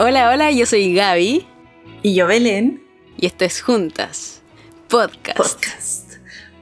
[0.00, 1.44] Hola, hola, yo soy Gaby.
[2.04, 2.84] Y yo Belén.
[3.16, 4.42] Y esto es Juntas,
[4.86, 5.36] podcast.
[5.36, 6.12] Podcast.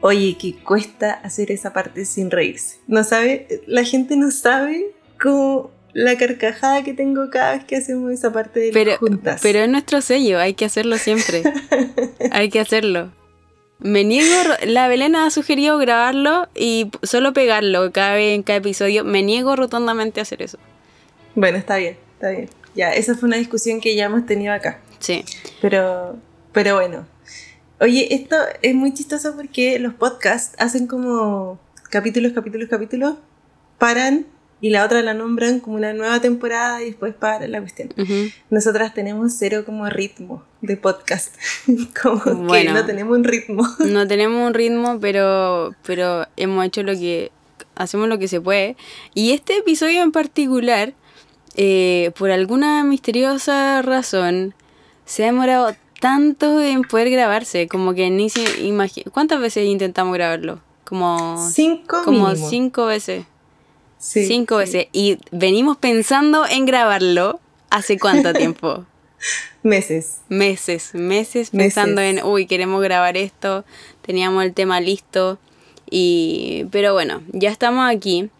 [0.01, 2.79] Oye, que cuesta hacer esa parte sin reírse.
[2.87, 4.87] No sabe, la gente no sabe
[5.21, 9.41] cómo la carcajada que tengo cada vez que hacemos esa parte de pero, juntas.
[9.43, 11.43] Pero es nuestro sello, hay que hacerlo siempre.
[12.33, 13.13] hay que hacerlo.
[13.81, 19.05] Me niego, la Belén ha sugerido grabarlo y solo pegarlo cada vez en cada episodio.
[19.05, 20.57] Me niego rotundamente a hacer eso.
[21.35, 22.49] Bueno, está bien, está bien.
[22.77, 24.81] Ya, esa fue una discusión que ya hemos tenido acá.
[24.99, 25.25] Sí.
[25.61, 26.17] Pero,
[26.53, 27.07] pero bueno.
[27.81, 31.59] Oye, esto es muy chistoso porque los podcasts hacen como
[31.91, 33.15] capítulos, capítulos, capítulos,
[33.79, 34.27] paran
[34.61, 37.91] y la otra la nombran como una nueva temporada y después para la cuestión.
[38.49, 41.35] Nosotras tenemos cero como ritmo de podcast.
[42.03, 43.69] como que no tenemos un ritmo.
[43.87, 47.31] no tenemos un ritmo, pero, pero hemos hecho lo que.
[47.75, 48.75] Hacemos lo que se puede.
[49.13, 50.95] Y este episodio en particular,
[51.57, 54.55] eh, por alguna misteriosa razón,
[55.05, 57.67] se ha demorado tanto en poder grabarse.
[57.67, 59.11] Como que ni se imagina.
[59.13, 60.61] ¿Cuántas veces intentamos grabarlo?
[60.85, 61.37] Como.
[61.51, 62.03] Cinco.
[62.05, 63.25] Como cinco veces
[63.99, 64.87] cinco veces.
[64.93, 68.85] Y venimos pensando en grabarlo hace cuánto tiempo.
[69.63, 70.19] meses.
[70.29, 73.65] Meses, meses pensando en, uy, queremos grabar esto,
[74.03, 75.39] teníamos el tema listo.
[75.89, 78.31] Y, pero bueno, ya estamos aquí.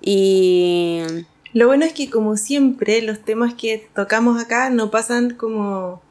[0.00, 1.00] Y...
[1.54, 6.02] Lo bueno es que como siempre los temas que tocamos acá no pasan como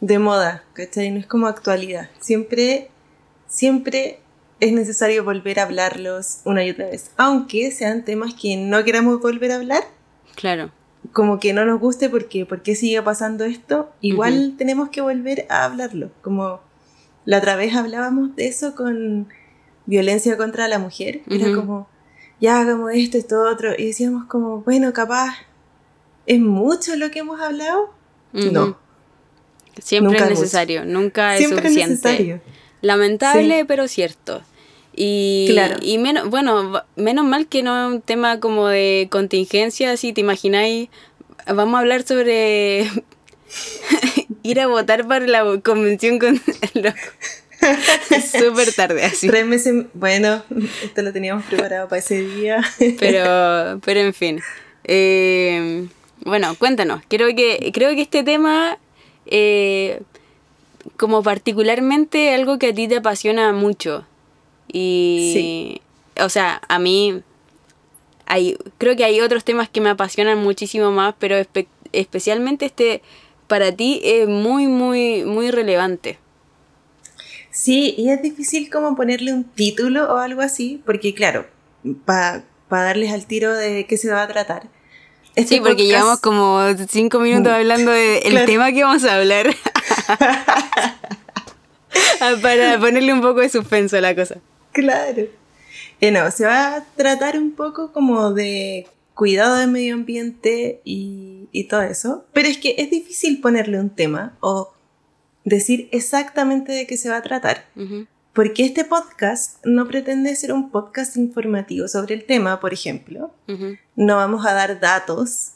[0.00, 1.10] de moda, ¿cachai?
[1.10, 2.08] No es como actualidad.
[2.18, 2.88] Siempre,
[3.46, 4.20] siempre
[4.58, 7.10] es necesario volver a hablarlos una y otra vez.
[7.18, 9.84] Aunque sean temas que no queramos volver a hablar.
[10.34, 10.70] Claro.
[11.12, 15.64] Como que no nos guste porque, porque sigue pasando esto, igual tenemos que volver a
[15.64, 16.10] hablarlo.
[16.22, 16.60] Como
[17.26, 19.28] la otra vez hablábamos de eso con
[19.84, 21.20] violencia contra la mujer.
[21.28, 21.86] Era como,
[22.40, 23.72] ya hagamos esto, esto, otro.
[23.76, 25.36] Y decíamos como, bueno, capaz,
[26.26, 27.92] ¿es mucho lo que hemos hablado?
[28.32, 28.76] No.
[29.78, 31.94] Siempre es necesario, nunca es Siempre suficiente.
[31.94, 32.40] Es necesario.
[32.82, 34.42] Lamentable, pero cierto.
[34.94, 40.12] Y, y menos, bueno, menos mal que no es un tema como de contingencia, si
[40.12, 40.88] te imagináis,
[41.46, 42.90] vamos a hablar sobre
[44.42, 46.40] ir a votar para la convención con
[48.38, 49.28] súper tarde así.
[49.28, 50.42] Tres meses, bueno,
[50.82, 52.62] esto lo teníamos preparado para ese día.
[52.98, 54.40] pero, pero en fin.
[54.84, 55.86] Eh,
[56.24, 58.78] bueno, cuéntanos, creo que, creo que este tema,
[59.26, 60.02] eh,
[60.96, 64.06] como particularmente algo que a ti te apasiona mucho.
[64.72, 65.80] Y,
[66.20, 67.22] o sea, a mí
[68.26, 71.36] hay, creo que hay otros temas que me apasionan muchísimo más, pero
[71.92, 73.02] especialmente este
[73.48, 76.18] para ti es muy, muy, muy relevante.
[77.50, 81.46] Sí, y es difícil como ponerle un título o algo así, porque claro,
[82.04, 84.68] para darles al tiro de qué se va a tratar.
[85.34, 89.46] Este sí, porque llevamos como cinco minutos hablando del tema que vamos a hablar.
[92.42, 94.36] para ponerle un poco de suspenso a la cosa.
[94.72, 95.24] Claro.
[96.00, 101.66] Eh, no, se va a tratar un poco como de cuidado del medio ambiente y,
[101.68, 102.24] todo eso.
[102.32, 104.72] Pero es que es difícil ponerle un tema o
[105.44, 107.66] decir exactamente de qué se va a tratar.
[108.32, 113.32] Porque este podcast no pretende ser un podcast informativo sobre el tema, por ejemplo.
[113.96, 115.52] No vamos a dar datos,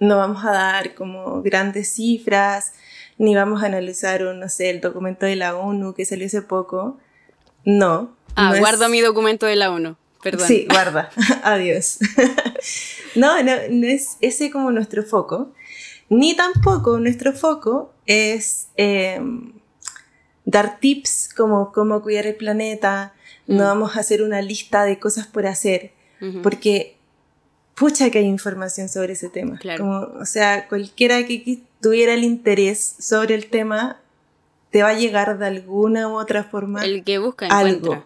[0.00, 2.72] no vamos a dar como grandes cifras,
[3.18, 6.42] ni vamos a analizar, un, no sé, el documento de la ONU que salió hace
[6.42, 6.98] poco.
[7.64, 8.16] No.
[8.36, 9.96] Ah, guardo mi documento de la ONU.
[10.22, 10.46] Perdón.
[10.46, 11.10] Sí, guarda.
[11.42, 11.98] Adiós.
[13.14, 15.52] no, no, no es ese como nuestro foco.
[16.08, 19.52] Ni tampoco nuestro foco es em,
[20.44, 23.14] dar tips como cómo cuidar el planeta.
[23.46, 23.66] No mm.
[23.66, 25.92] vamos a hacer una lista de cosas por hacer.
[26.42, 26.96] Porque
[27.76, 29.60] pucha que hay información sobre ese tema.
[29.76, 34.00] Como, o sea, cualquiera que tuviera el interés sobre el tema
[34.70, 36.84] te va a llegar de alguna u otra forma.
[36.84, 38.04] El que busca encuentra.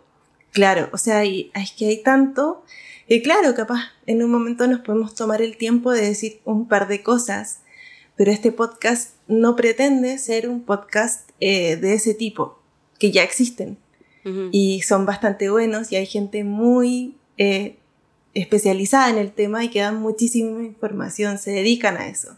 [0.50, 2.62] Claro, o sea, hay, es que hay tanto.
[3.08, 6.88] Y claro, capaz en un momento nos podemos tomar el tiempo de decir un par
[6.88, 7.61] de cosas,
[8.16, 12.58] pero este podcast no pretende ser un podcast eh, de ese tipo,
[12.98, 13.78] que ya existen.
[14.52, 17.74] Y son bastante buenos y hay gente muy eh,
[18.34, 22.36] especializada en el tema y que dan muchísima información, se dedican a eso.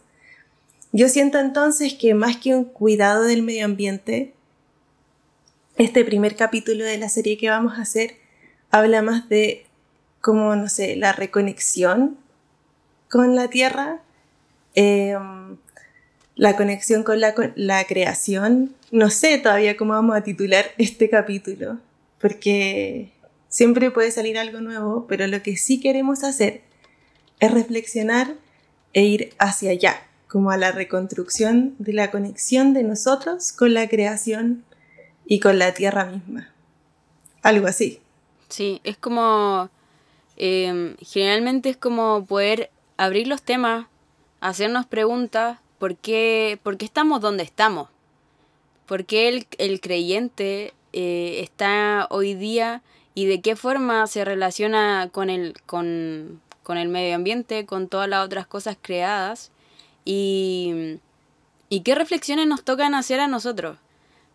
[0.91, 4.33] Yo siento entonces que más que un cuidado del medio ambiente,
[5.77, 8.15] este primer capítulo de la serie que vamos a hacer
[8.71, 9.65] habla más de
[10.21, 12.17] como, no sé, la reconexión
[13.09, 14.01] con la Tierra,
[14.73, 15.57] em,
[16.35, 18.75] la conexión con la, la creación.
[18.91, 21.79] No sé todavía cómo vamos a titular este capítulo,
[22.19, 23.11] porque
[23.49, 26.61] siempre puede salir algo nuevo, pero lo que sí queremos hacer
[27.39, 28.35] es reflexionar
[28.93, 33.87] e ir hacia allá, como a la reconstrucción de la conexión de nosotros con la
[33.87, 34.63] creación
[35.25, 36.49] y con la tierra misma.
[37.41, 37.99] Algo así.
[38.49, 39.69] Sí, es como,
[40.37, 43.87] em, generalmente es como poder abrir los temas,
[44.39, 47.89] hacernos preguntas, ¿por qué, estamos donde estamos?
[48.85, 52.81] ¿Por qué el, el creyente eh, está hoy día
[53.13, 58.07] y de qué forma se relaciona con el, con, con el medio ambiente, con todas
[58.09, 59.51] las otras cosas creadas?
[60.03, 60.99] Y,
[61.69, 63.77] y qué reflexiones nos tocan hacer a nosotros.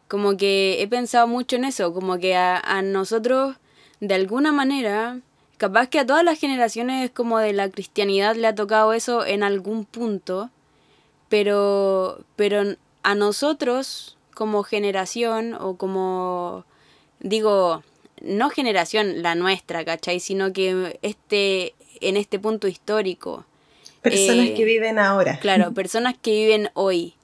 [0.08, 3.56] Como que he pensado mucho en eso, como que a, a nosotros,
[4.00, 5.20] de alguna manera,
[5.56, 9.44] capaz que a todas las generaciones como de la cristianidad le ha tocado eso en
[9.44, 10.50] algún punto,
[11.30, 16.66] pero, pero a nosotros como generación o como,
[17.20, 17.82] digo,
[18.20, 20.20] no generación la nuestra, ¿cachai?
[20.20, 23.46] Sino que este, en este punto histórico.
[24.02, 25.38] Personas eh, que viven ahora.
[25.40, 27.14] Claro, personas que viven hoy.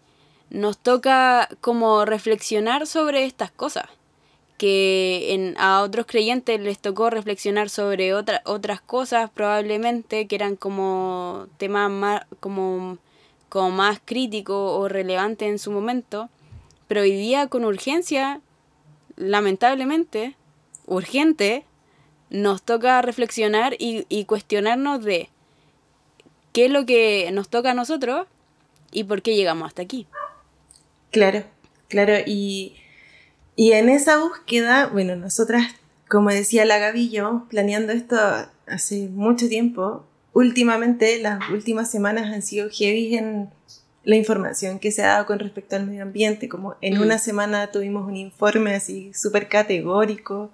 [0.49, 3.87] Nos toca como reflexionar sobre estas cosas.
[4.57, 10.57] Que en, a otros creyentes les tocó reflexionar sobre otra, otras cosas probablemente que eran
[10.57, 12.99] como temas más, como
[13.49, 16.29] como más crítico o relevante en su momento,
[16.89, 18.41] pero hoy día con urgencia,
[19.17, 20.37] lamentablemente,
[20.87, 21.65] urgente,
[22.31, 25.31] nos toca reflexionar y, y cuestionarnos de
[26.53, 28.27] qué es lo que nos toca a nosotros
[28.93, 30.07] y por qué llegamos hasta aquí.
[31.11, 31.45] Claro,
[31.89, 32.77] claro, y,
[33.55, 35.75] y en esa búsqueda, bueno, nosotras,
[36.09, 38.17] como decía la Gavillo, planeando esto
[38.67, 40.05] hace mucho tiempo,
[40.37, 43.49] últimamente, las últimas semanas han sido heavy en
[44.05, 47.03] la información que se ha dado con respecto al medio ambiente, como en Mm.
[47.03, 50.51] una semana tuvimos un informe así súper categórico,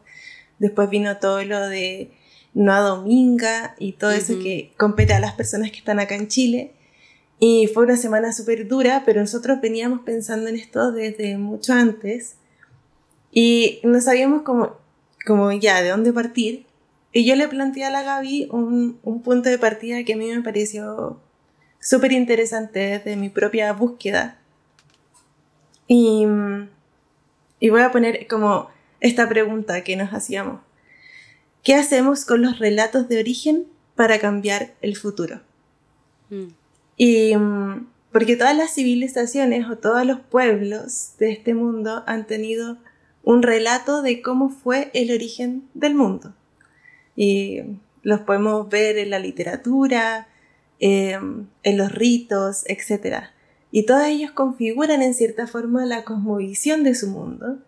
[0.60, 2.12] después vino todo lo de
[2.54, 6.28] no a dominga y todo eso que compete a las personas que están acá en
[6.28, 6.70] Chile.
[7.40, 12.36] Y fue una semana súper dura, pero nosotros veníamos pensando en esto desde mucho antes
[13.32, 14.76] y no sabíamos cómo,
[15.26, 16.66] cómo ya de dónde partir.
[17.12, 20.30] Y yo le planteé a la Gaby un, un punto de partida que a mí
[20.30, 21.20] me pareció
[21.78, 24.38] súper interesante desde mi propia búsqueda.
[25.86, 26.26] Y,
[27.60, 28.70] y voy a poner como
[29.00, 30.60] esta pregunta que nos hacíamos.
[31.62, 35.40] ¿Qué hacemos con los relatos de origen para cambiar el futuro?
[36.30, 36.48] Mm.
[36.96, 37.34] Y
[38.12, 42.78] porque todas las civilizaciones o todos los pueblos de este mundo han tenido
[43.22, 46.34] un relato de cómo fue el origen del mundo.
[47.16, 47.60] Y
[48.02, 50.28] los podemos ver en la literatura,
[50.80, 51.18] eh,
[51.62, 53.24] en los ritos, etc.
[53.70, 57.58] Y todos ellos configuran en cierta forma la cosmovisión de su mundo.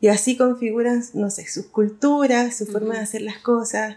[0.00, 3.96] Y así configuran, no sé, sus culturas, su forma de hacer las cosas.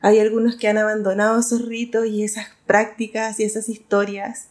[0.00, 4.48] Hay algunos que han abandonado esos ritos y esas prácticas y esas historias.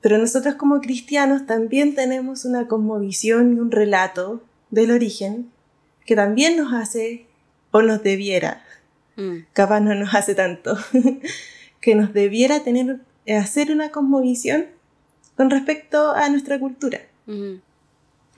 [0.00, 5.50] Pero nosotros como cristianos también tenemos una cosmovisión y un relato del origen
[6.04, 7.26] que también nos hace
[7.72, 8.64] o nos debiera,
[9.16, 9.46] Mm.
[9.52, 10.76] capaz no nos hace tanto,
[11.80, 14.66] que nos debiera tener, hacer una cosmovisión
[15.36, 17.00] con respecto a nuestra cultura.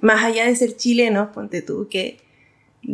[0.01, 2.21] Más allá de ser chileno, ponte tú, que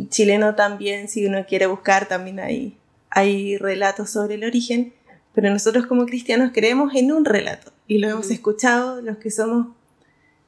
[0.09, 2.77] chileno también, si uno quiere buscar, también hay,
[3.09, 4.93] hay relatos sobre el origen,
[5.33, 7.71] pero nosotros como cristianos creemos en un relato.
[7.87, 9.67] Y lo hemos escuchado los que somos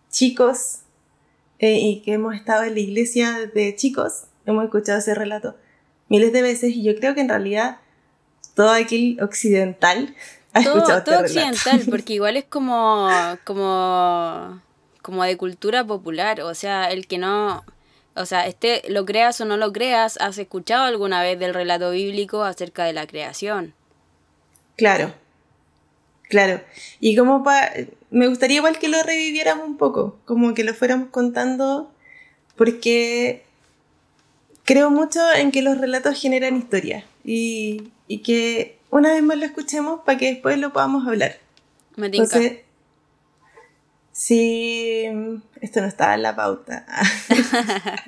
[0.10, 0.80] chicos
[1.60, 5.56] eh, y que hemos estado en la iglesia de chicos, hemos escuchado ese relato
[6.10, 7.78] miles de veces y yo creo que en realidad
[8.56, 10.16] todo aquel occidental
[10.54, 11.56] ha todo, escuchado todo este relato.
[11.56, 13.10] occidental, porque igual es como,
[13.44, 14.62] como,
[15.02, 17.64] como de cultura popular, o sea, el que no,
[18.16, 21.92] o sea, este, lo creas o no lo creas, has escuchado alguna vez del relato
[21.92, 23.74] bíblico acerca de la creación.
[24.76, 25.14] Claro,
[26.24, 26.62] claro.
[27.00, 27.72] Y como pa
[28.10, 31.92] me gustaría igual que lo reviviéramos un poco, como que lo fuéramos contando,
[32.56, 33.44] porque
[34.68, 39.46] creo mucho en que los relatos generan historia y, y que una vez más lo
[39.46, 41.38] escuchemos para que después lo podamos hablar.
[41.96, 42.08] Me.
[42.08, 42.60] Entonces,
[44.12, 45.06] si
[45.62, 46.86] esto no estaba en la pauta,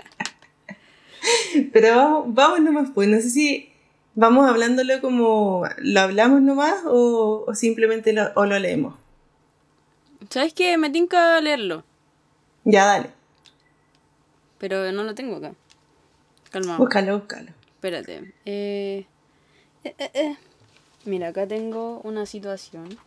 [1.73, 3.71] pero vamos, vamos nomás, pues no sé si
[4.15, 8.95] vamos hablándolo como lo hablamos nomás o, o simplemente lo, o lo leemos.
[10.29, 10.77] ¿Sabes qué?
[10.77, 11.85] Me tinca leerlo,
[12.65, 13.11] Ya, dale,
[14.57, 15.53] pero no lo tengo acá.
[16.49, 16.77] Calma.
[16.77, 17.51] búscalo, búscalo.
[17.75, 18.33] Espérate.
[18.45, 19.05] Eh,
[19.83, 20.37] eh, eh.
[21.05, 22.97] Mira, acá tengo una situación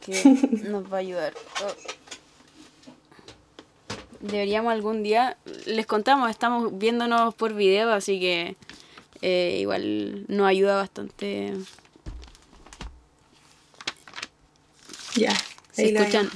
[0.00, 0.22] que
[0.64, 1.34] nos va a ayudar.
[1.62, 1.74] Oh.
[4.20, 5.36] Deberíamos algún día,
[5.66, 8.56] les contamos, estamos viéndonos por video, así que
[9.58, 11.54] igual nos ayuda bastante.
[15.14, 15.34] Ya.
[15.72, 16.30] ¿Se ahí lo escuchan?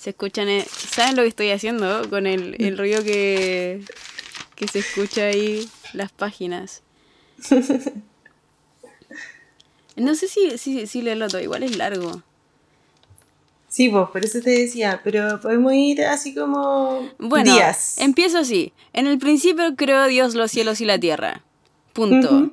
[0.00, 0.48] Se escuchan.
[0.66, 2.08] ¿Saben lo que estoy haciendo?
[2.10, 3.82] Con el, el ruido que,
[4.56, 6.82] que se escucha ahí, las páginas.
[9.96, 12.22] No sé si, si, si leerlo todo, igual es largo.
[13.68, 17.98] Sí, vos, por eso te decía, pero podemos ir así como Bueno, días.
[17.98, 18.72] empiezo así.
[18.92, 21.42] En el principio creó Dios los cielos y la tierra.
[21.92, 22.50] Punto.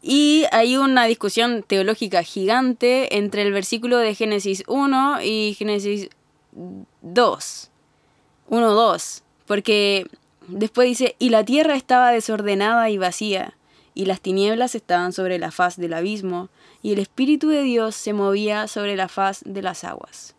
[0.00, 6.08] Y hay una discusión teológica gigante entre el versículo de Génesis 1 y Génesis
[7.02, 7.70] 2.
[8.48, 9.22] 1, 2.
[9.46, 10.06] Porque
[10.52, 13.56] después dice, y la tierra estaba desordenada y vacía,
[13.94, 16.48] y las tinieblas estaban sobre la faz del abismo,
[16.82, 20.34] y el Espíritu de Dios se movía sobre la faz de las aguas.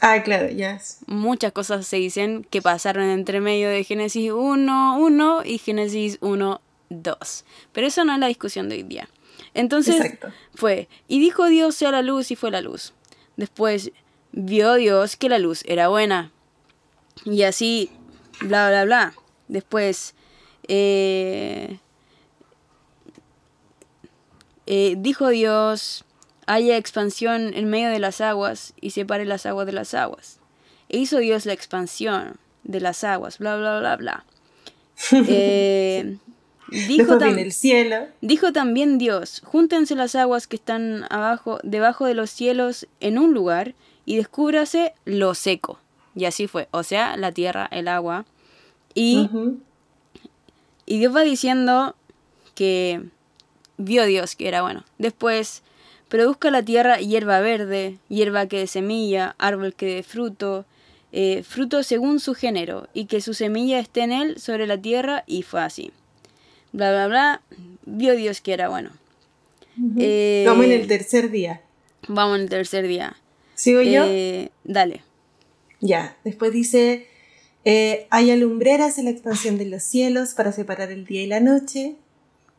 [0.00, 0.74] Ah, claro, ya.
[0.74, 0.98] es.
[1.06, 6.60] Muchas cosas se dicen que pasaron entre medio de Génesis 1, 1 y Génesis 1,
[6.90, 7.44] 2.
[7.72, 9.08] Pero eso no es la discusión de hoy día.
[9.54, 10.28] Entonces Exacto.
[10.54, 12.92] fue, y dijo Dios sea la luz y fue la luz.
[13.36, 13.92] Después
[14.32, 16.32] vio Dios que la luz era buena.
[17.24, 17.90] Y así,
[18.40, 19.14] bla, bla, bla.
[19.48, 20.14] Después,
[20.68, 21.78] eh,
[24.66, 26.04] eh, dijo Dios,
[26.46, 30.38] haya expansión en medio de las aguas y separe las aguas de las aguas.
[30.88, 34.24] E hizo Dios la expansión de las aguas, bla, bla, bla, bla.
[35.28, 36.16] Eh,
[36.70, 38.06] dijo, Después tam- viene el cielo.
[38.20, 43.34] dijo también Dios, júntense las aguas que están abajo, debajo de los cielos en un
[43.34, 43.74] lugar
[44.06, 45.78] y descúbrase lo seco.
[46.14, 48.24] Y así fue, o sea, la tierra, el agua.
[48.94, 49.28] Y
[50.86, 51.94] y Dios va diciendo
[52.54, 53.02] que
[53.78, 54.84] vio Dios que era bueno.
[54.98, 55.62] Después,
[56.08, 60.66] produzca la tierra hierba verde, hierba que dé semilla, árbol que dé fruto,
[61.12, 65.24] eh, fruto según su género, y que su semilla esté en él sobre la tierra,
[65.26, 65.90] y fue así.
[66.72, 67.42] Bla, bla, bla.
[67.86, 68.90] Vio Dios que era bueno.
[69.98, 71.62] Eh, Vamos en el tercer día.
[72.08, 73.16] Vamos al tercer día.
[73.54, 74.04] ¿Sigo yo?
[74.06, 75.02] Eh, dale.
[75.80, 76.16] Ya.
[76.24, 77.06] Después dice,
[77.64, 81.40] eh, hay alumbreras en la expansión de los cielos para separar el día y la
[81.40, 81.96] noche,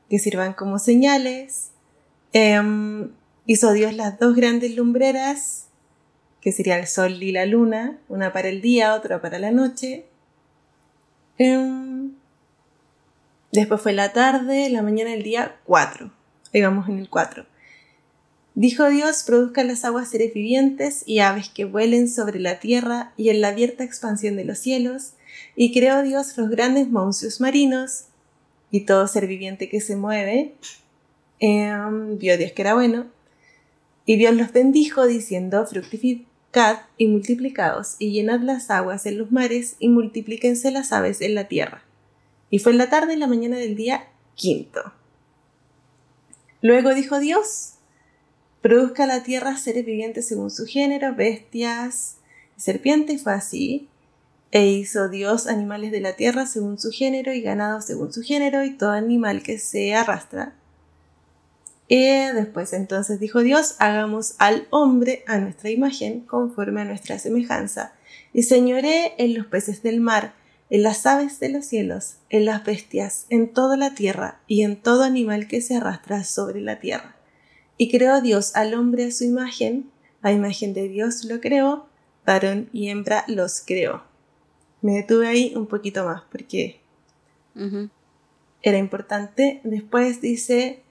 [0.09, 1.71] que sirvan como señales.
[2.33, 3.11] Em,
[3.45, 5.67] hizo Dios las dos grandes lumbreras,
[6.41, 10.05] que sería el sol y la luna, una para el día, otra para la noche.
[11.37, 12.13] Em,
[13.51, 16.11] después fue la tarde, la mañana del día 4.
[16.53, 17.45] Ahí vamos en el 4.
[18.55, 23.27] Dijo Dios, produzcan las aguas seres vivientes y aves que vuelen sobre la tierra y
[23.27, 25.11] en la abierta expansión de los cielos,
[25.57, 28.05] y creó Dios los grandes monstruos marinos
[28.71, 30.55] y todo ser viviente que se mueve.
[31.39, 33.07] Em, vio Dios que era bueno,
[34.05, 39.75] y Dios los bendijo diciendo, fructificad y multiplicaos, y llenad las aguas en los mares,
[39.79, 41.83] y multiplíquense las aves en la tierra.
[42.49, 44.93] Y fue en la tarde y la mañana del día quinto.
[46.61, 47.74] Luego dijo Dios,
[48.65, 52.15] produzca la tierra seres vivientes según su género, bestias
[52.57, 53.89] y serpientes, fue así.
[54.49, 58.63] E hizo Dios animales de la tierra según su género y ganado según su género
[58.63, 60.55] y todo animal que se arrastra.
[61.87, 67.93] Y después entonces dijo Dios, hagamos al hombre a nuestra imagen, conforme a nuestra semejanza,
[68.33, 70.33] y señoré en los peces del mar,
[70.71, 74.75] en las aves de los cielos, en las bestias, en toda la tierra y en
[74.75, 77.14] todo animal que se arrastra sobre la tierra.
[77.77, 79.89] Y creó Dios al hombre a su imagen,
[80.21, 81.87] a imagen de Dios lo creó,
[82.25, 84.03] varón y hembra los creó.
[84.81, 86.79] Me detuve ahí un poquito más porque
[88.61, 89.61] era importante.
[89.63, 90.83] Después dice,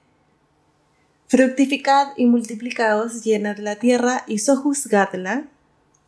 [1.27, 5.47] fructificad y multiplicaos, llenad la tierra y sojuzgadla.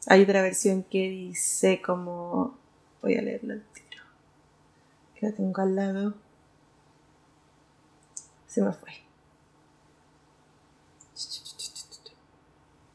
[0.07, 2.57] Hay otra versión que dice como...
[3.01, 4.03] Voy a leerla al tiro.
[5.15, 6.15] Que la tengo al lado.
[8.47, 9.06] Se me fue.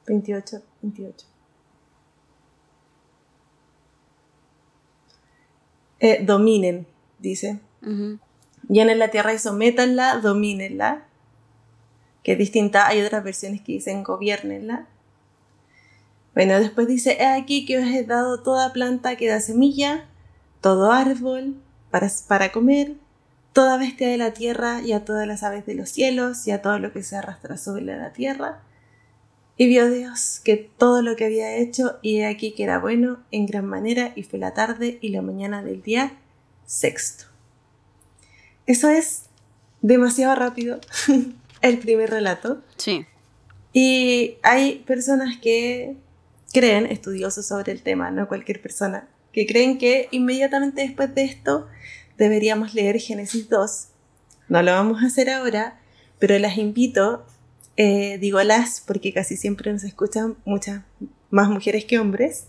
[0.07, 1.27] 28, 28.
[6.01, 6.87] Eh, dominen,
[7.19, 7.61] dice.
[7.83, 8.19] Ujú.
[8.69, 11.05] Llenen la tierra y sométanla, domínenla.
[12.25, 14.87] Que es distinta, hay otras versiones que dicen gobiernenla.
[16.35, 20.07] Bueno, después dice, he aquí que os he dado toda planta que da semilla,
[20.61, 21.57] todo árbol
[21.91, 22.95] para, para comer,
[23.53, 26.63] toda bestia de la tierra y a todas las aves de los cielos y a
[26.63, 28.63] todo lo que se arrastra sobre la tierra.
[29.63, 33.23] Y vio Dios que todo lo que había hecho y he aquí que era bueno
[33.31, 36.19] en gran manera y fue la tarde y la mañana del día
[36.67, 37.27] sexto.
[38.67, 39.27] Eso es
[39.81, 40.81] demasiado rápido,
[41.63, 42.61] el primer relato.
[42.77, 43.07] Sí.
[43.73, 45.95] Y hay personas que
[46.53, 51.69] creen, estudiosos sobre el tema, no cualquier persona, que creen que inmediatamente después de esto
[52.19, 53.87] deberíamos leer Génesis 2.
[54.49, 55.81] No lo vamos a hacer ahora,
[56.19, 57.25] pero las invito,
[57.77, 60.83] eh, digo las porque casi siempre nos escuchan muchas
[61.31, 62.47] más mujeres que hombres,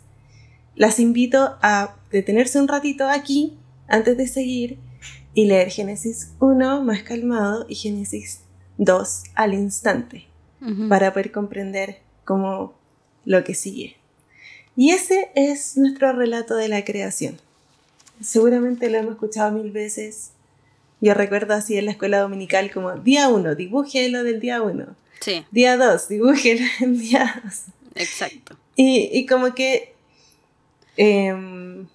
[0.75, 4.77] las invito a detenerse un ratito aquí antes de seguir
[5.33, 8.41] y leer Génesis 1 más calmado y Génesis
[8.77, 10.27] 2 al instante
[10.87, 12.73] para poder comprender cómo
[13.25, 13.97] lo que sigue.
[14.75, 17.37] Y ese es nuestro relato de la creación.
[18.21, 20.31] Seguramente lo hemos escuchado mil veces.
[21.01, 24.95] Yo recuerdo así en la escuela dominical como día 1, dibuje lo del día 1.
[25.23, 25.45] Sí.
[25.51, 27.53] Día 2, dibuje el día 2.
[27.95, 28.57] Exacto.
[28.75, 29.93] Y, y como que...
[30.97, 31.87] Em,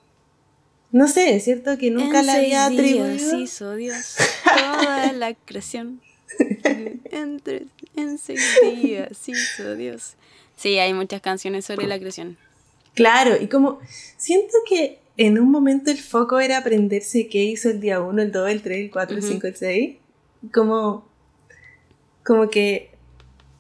[0.91, 3.39] no sé, es cierto que nunca en la había atribuido.
[3.39, 6.01] hizo Dios toda la creación.
[7.11, 7.65] En, tres-
[7.97, 10.15] en seis días hizo Dios.
[10.57, 12.37] Sí, hay muchas canciones sobre la creación.
[12.95, 13.81] Claro, y como
[14.17, 18.33] siento que en un momento el foco era aprenderse qué hizo el día 1, el
[18.33, 19.33] 2, el 3, el 4, el Ujú.
[19.33, 19.97] 5, el 6.
[20.53, 21.09] Como,
[22.25, 22.91] como que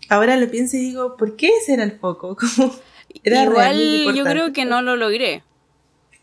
[0.09, 2.37] ahora lo pienso y digo, ¿por qué ese era el foco?
[2.57, 2.75] Como,
[3.25, 5.43] era Igual yo creo que no lo logré.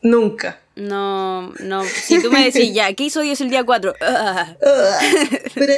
[0.01, 0.59] Nunca.
[0.75, 1.83] No, no.
[1.83, 3.93] Si tú me decís, ya, ¿qué hizo Dios el día 4?
[5.55, 5.73] pero,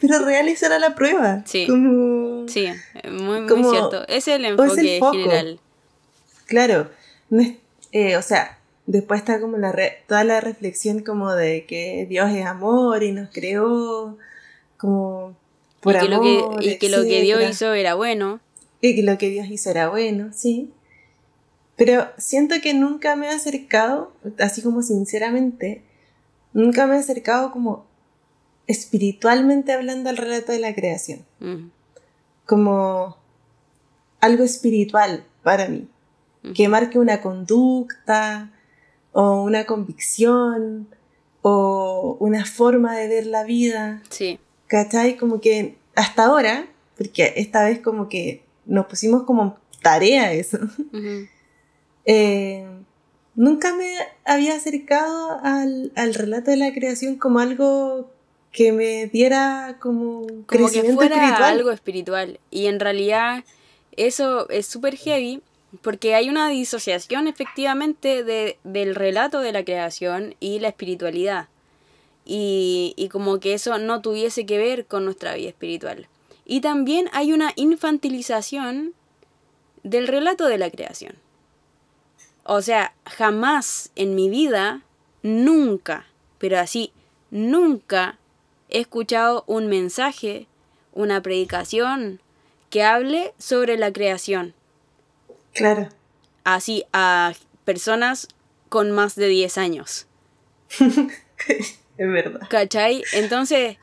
[0.00, 1.42] pero real esa era la prueba.
[1.46, 1.66] Sí.
[1.66, 2.68] Como, Sí,
[3.10, 4.06] muy, muy cierto.
[4.08, 5.60] Ese es el o es enfoque el general.
[6.46, 6.90] Claro,
[7.90, 12.30] eh, o sea, después está como la re- toda la reflexión como de que Dios
[12.32, 14.16] es amor y nos creó
[14.76, 15.15] como
[15.80, 16.24] por y que, amor.
[16.24, 18.40] lo que, y que lo que Dios hizo era bueno.
[18.80, 20.70] Y que lo que Dios hizo era bueno, sí.
[21.76, 25.82] Pero siento que nunca me he acercado, así como sinceramente,
[26.52, 27.86] nunca me he acercado como
[28.66, 31.24] espiritualmente hablando al relato de la creación.
[32.46, 33.16] Como
[34.20, 35.88] algo espiritual para mí,
[36.54, 38.52] que marque una conducta
[39.12, 40.88] o una convicción
[41.42, 45.16] o una forma de ver la vida, Sí, ¿cachai?
[45.16, 50.58] Como que hasta ahora, porque esta vez como que nos pusimos como tarea eso,
[52.04, 52.66] eh,
[53.34, 58.10] nunca me había acercado al, al relato de la creación como algo
[58.56, 61.52] que me diera como un como que crecimiento fuera espiritual.
[61.52, 62.40] algo espiritual.
[62.50, 63.44] Y en realidad
[63.96, 65.42] eso es súper heavy
[65.82, 71.48] porque hay una disociación efectivamente de, del relato de la creación y la espiritualidad.
[72.26, 76.08] Y, y como que eso no tuviese que ver con nuestra vida espiritual.
[76.44, 78.94] Y también hay una infantilización
[79.82, 81.14] del relato de la creación.
[82.42, 84.82] O sea, jamás en mi vida,
[85.22, 86.06] nunca,
[86.38, 86.92] pero así,
[87.30, 88.18] nunca
[88.68, 90.46] he escuchado un mensaje,
[90.92, 92.20] una predicación
[92.70, 94.54] que hable sobre la creación.
[95.54, 95.88] Claro.
[96.44, 97.32] Así a
[97.64, 98.28] personas
[98.68, 100.06] con más de 10 años.
[101.98, 102.40] Es verdad.
[102.48, 103.02] ¿Cachai?
[103.12, 103.76] Entonces,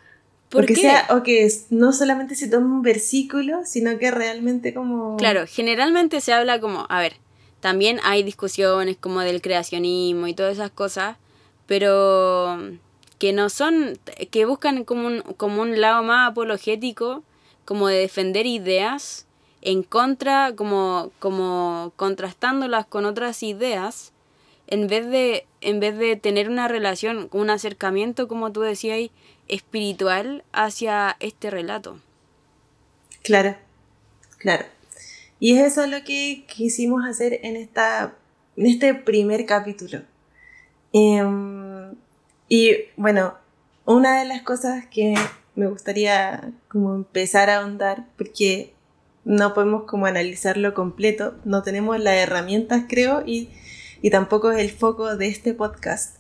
[0.49, 0.82] ¿por o que qué?
[0.82, 5.17] sea, o que no solamente se toma un versículo, sino que realmente como...
[5.17, 7.17] Claro, generalmente se habla como, a ver,
[7.60, 11.17] también hay discusiones como del creacionismo y todas esas cosas,
[11.65, 12.58] pero
[13.19, 13.97] que no son,
[14.32, 17.23] que buscan como un, como un lado más apologético,
[17.65, 19.28] como de defender ideas
[19.62, 24.12] en contra, como, como contrastándolas con otras ideas,
[24.73, 29.12] en vez de, en vez de tener una relación, un acercamiento, como tú decías,
[29.47, 31.99] espiritual hacia este relato.
[33.21, 33.55] Claro,
[34.39, 34.65] claro.
[35.39, 38.15] Y es eso lo que quisimos hacer en, esta,
[38.57, 40.01] en este primer capítulo.
[40.91, 41.93] Em,
[42.49, 43.36] y bueno,
[43.86, 45.13] una de las cosas que
[45.53, 48.73] me gustaría como empezar a ahondar, porque
[49.23, 53.51] no podemos como analizarlo completo, no tenemos las herramientas creo y,
[54.03, 56.17] y tampoco es el foco de este podcast,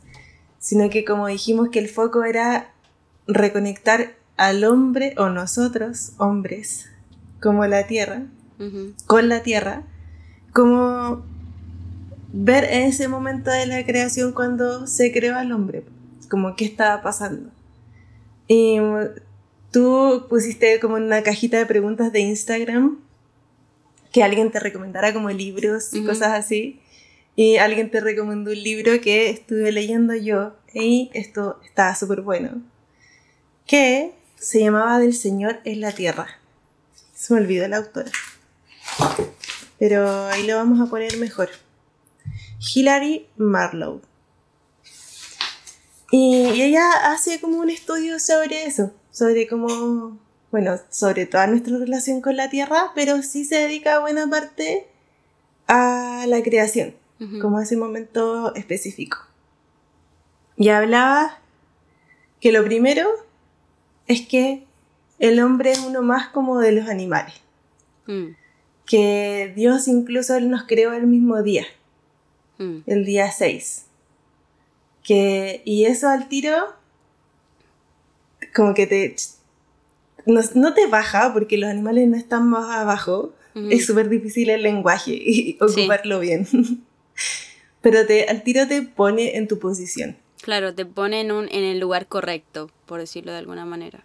[0.57, 2.71] sino que como dijimos que el foco era
[3.27, 6.89] reconectar al hombre o nosotros, hombres,
[7.41, 8.23] como la tierra,
[8.57, 8.93] Ujú.
[9.05, 9.83] con la tierra,
[10.53, 11.23] como
[12.31, 15.83] ver en ese momento de la creación cuando se creó al hombre,
[16.29, 17.49] como qué estaba pasando.
[18.47, 18.97] Y mm,
[19.71, 22.97] tú pusiste como en una cajita de preguntas de Instagram
[24.13, 26.79] que alguien te recomendara como libros y cosas así.
[27.35, 32.61] Y alguien te recomendó un libro que estuve leyendo yo y esto estaba súper bueno.
[33.65, 36.27] Que se llamaba Del Señor en la Tierra.
[37.15, 38.11] Se me olvidó la autora.
[39.79, 41.49] Pero ahí lo vamos a poner mejor.
[42.59, 44.01] Hilary Marlowe.
[46.11, 50.19] Y, y ella hace como un estudio sobre eso, sobre cómo,
[50.51, 54.87] bueno, sobre toda nuestra relación con la Tierra, pero sí se dedica buena parte
[55.67, 56.93] a la creación,
[57.41, 59.17] Como ese momento específico.
[60.57, 61.39] Y hablaba
[62.41, 63.07] que lo primero
[64.07, 64.65] es que
[65.19, 67.35] el hombre es uno más como de los animales
[68.05, 68.35] Mm.
[68.85, 71.65] que Dios incluso Él nos creó el mismo día.
[72.57, 72.79] mm.
[72.85, 73.85] el día 6.
[75.03, 76.55] Que, y eso al tiro,
[78.53, 79.15] como que te...
[80.25, 83.33] No, te baja porque los animales no están más abajo.
[83.69, 86.47] Es súper difícil el lenguaje y ocuparlo bien.
[87.81, 90.17] Pero te, al tiro te pone en tu posición.
[90.41, 94.03] Claro, te pone en, un, en el lugar correcto, por decirlo de alguna manera.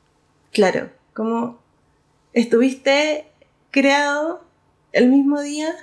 [0.53, 1.59] Claro, como
[2.33, 3.27] estuviste
[3.71, 4.45] creado
[4.93, 5.75] el mismo día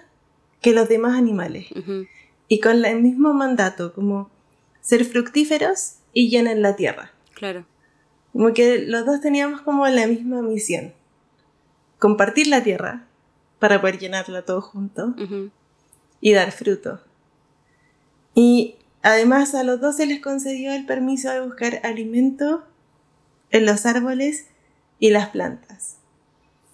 [0.61, 1.67] que los demás animales.
[2.47, 4.29] Y con el mismo mandato, como
[4.81, 7.11] ser fructíferos y llenar la tierra.
[7.33, 7.65] Claro.
[8.33, 10.93] Como que los dos teníamos como la misma misión.
[11.99, 13.07] Compartir la tierra
[13.59, 15.15] para poder llenarla todo junto
[16.19, 16.99] y dar fruto.
[18.36, 22.63] Y Además, a los dos se les concedió el permiso de buscar alimento
[23.52, 24.48] en los árboles
[24.98, 25.98] y las plantas.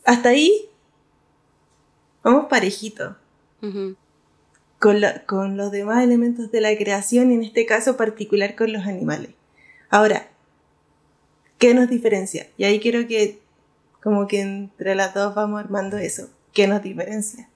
[0.05, 0.69] Hasta ahí,
[2.23, 3.17] vamos parejito.
[4.79, 8.85] con, con los demás elementos de la creación y en este caso particular con los
[8.85, 9.31] animales.
[9.89, 10.29] Ahora,
[11.57, 12.47] ¿qué nos diferencia?
[12.57, 13.41] Y ahí quiero que
[14.01, 16.29] como que entre las dos vamos armando eso.
[16.53, 17.49] ¿Qué nos diferencia?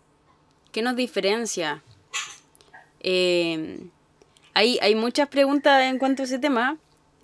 [0.73, 1.81] ¿Qué nos diferencia?
[2.99, 3.87] Eh,
[4.55, 6.77] hay, hay muchas preguntas en cuanto a ese tema,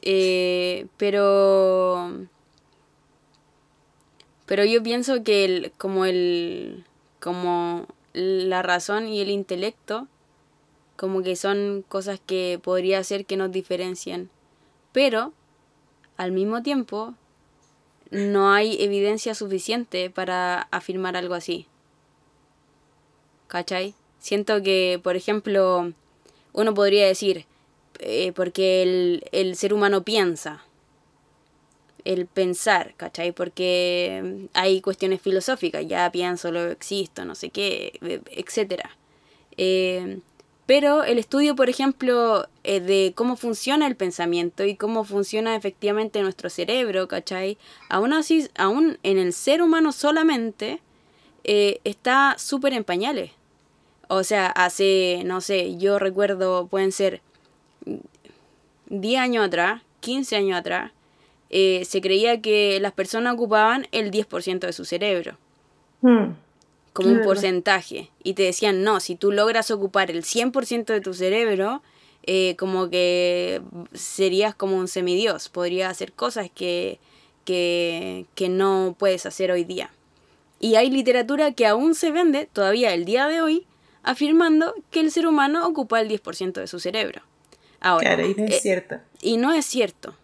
[0.04, 2.28] eh, pero...
[4.46, 6.84] Pero yo pienso que el, como el
[7.22, 10.08] como la razón y el intelecto
[10.98, 14.30] como que son cosas que podría ser que nos diferencian.
[14.92, 15.32] Pero
[16.18, 17.16] al mismo tiempo
[18.12, 21.68] no hay evidencia suficiente para afirmar algo así.
[23.48, 23.96] ¿Cachai?
[24.20, 25.94] Siento que, por ejemplo,
[26.54, 27.46] uno podría decir,
[28.00, 30.64] eh, porque el, ser humano piensa,
[32.04, 33.32] el pensar, ¿cachai?
[33.32, 38.82] Porque hay cuestiones filosóficas, ya pienso, lo existo, no sé qué, eh, etc.
[39.56, 40.20] Eh,
[40.66, 46.50] pero el estudio, por ejemplo, de cómo funciona el pensamiento y cómo funciona efectivamente nuestro
[46.50, 47.58] cerebro, ¿cachai?
[47.90, 50.80] Aún así, aún en el ser humano solamente,
[51.44, 53.32] está súper en pañales.
[54.14, 57.22] O sea, hace, no sé, yo recuerdo, pueden ser
[58.90, 60.92] 10 años atrás, 15 años atrás,
[61.50, 65.38] eh, se creía que las personas ocupaban el 10% de su cerebro.
[66.02, 66.34] Hmm.
[66.92, 68.10] Como un porcentaje.
[68.22, 71.82] Y te decían, no, si tú logras ocupar el 100% de tu cerebro,
[72.24, 73.62] eh, como que
[73.94, 75.48] serías como un semidios.
[75.48, 77.00] Podrías hacer cosas que,
[77.46, 79.90] que, que no puedes hacer hoy día.
[80.60, 83.68] Y hay literatura que aún se vende todavía el día de hoy
[84.04, 87.22] afirmando que el ser humano ocupa el 10% de su cerebro.
[87.80, 88.96] Ahora, claro, y no es eh, cierto.
[89.22, 90.16] Y no es cierto,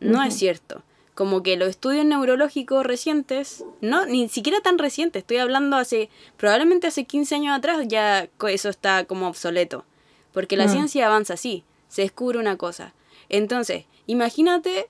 [0.00, 0.82] no es cierto.
[1.14, 6.88] Como que los estudios neurológicos recientes, no, ni siquiera tan recientes, estoy hablando hace, probablemente
[6.88, 9.84] hace 15 años atrás ya eso está como obsoleto.
[10.32, 10.70] Porque la mm.
[10.70, 12.94] ciencia avanza así, se descubre una cosa.
[13.28, 14.88] Entonces, imagínate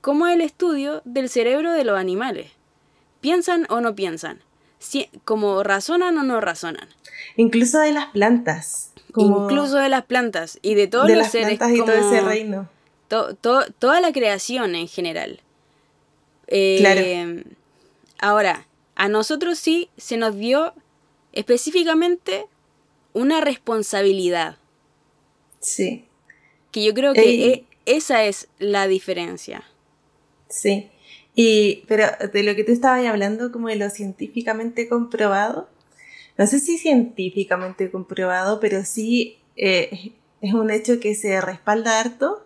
[0.00, 2.52] cómo es el estudio del cerebro de los animales.
[3.20, 4.40] ¿Piensan o no piensan?
[4.78, 6.88] Si, ¿Como razonan o no razonan?
[7.36, 8.92] Incluso de las plantas.
[9.16, 11.58] Incluso de las plantas y de todos los seres.
[11.58, 12.68] Plantas y todo ese reino.
[13.08, 15.40] toda la creación en general.
[16.46, 17.42] Eh, claro.
[18.18, 20.74] Ahora, a nosotros sí se nos dio
[21.32, 22.46] específicamente
[23.12, 24.56] una responsabilidad.
[25.60, 26.04] Sí.
[26.70, 29.64] Que yo creo que e, esa es la diferencia.
[30.48, 30.90] Sí.
[31.34, 35.68] Y, pero de lo que tú estabas hablando, como de lo científicamente comprobado,
[36.36, 42.44] no sé si científicamente comprobado, pero sí eh, es un hecho que se respalda harto,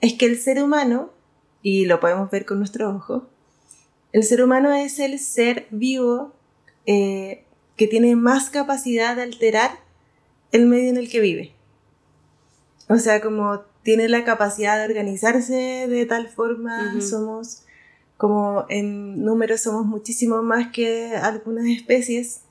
[0.00, 1.10] es que el ser humano,
[1.62, 3.28] y lo podemos ver con nuestro ojo,
[4.12, 6.34] el ser humano es el ser vivo
[6.86, 7.44] eh,
[7.76, 9.78] que tiene más capacidad de alterar
[10.50, 11.52] el medio en el que vive.
[12.88, 17.64] O sea, como tiene la capacidad de organizarse de tal forma, somos
[18.16, 22.42] como en números somos muchísimo más que algunas especies,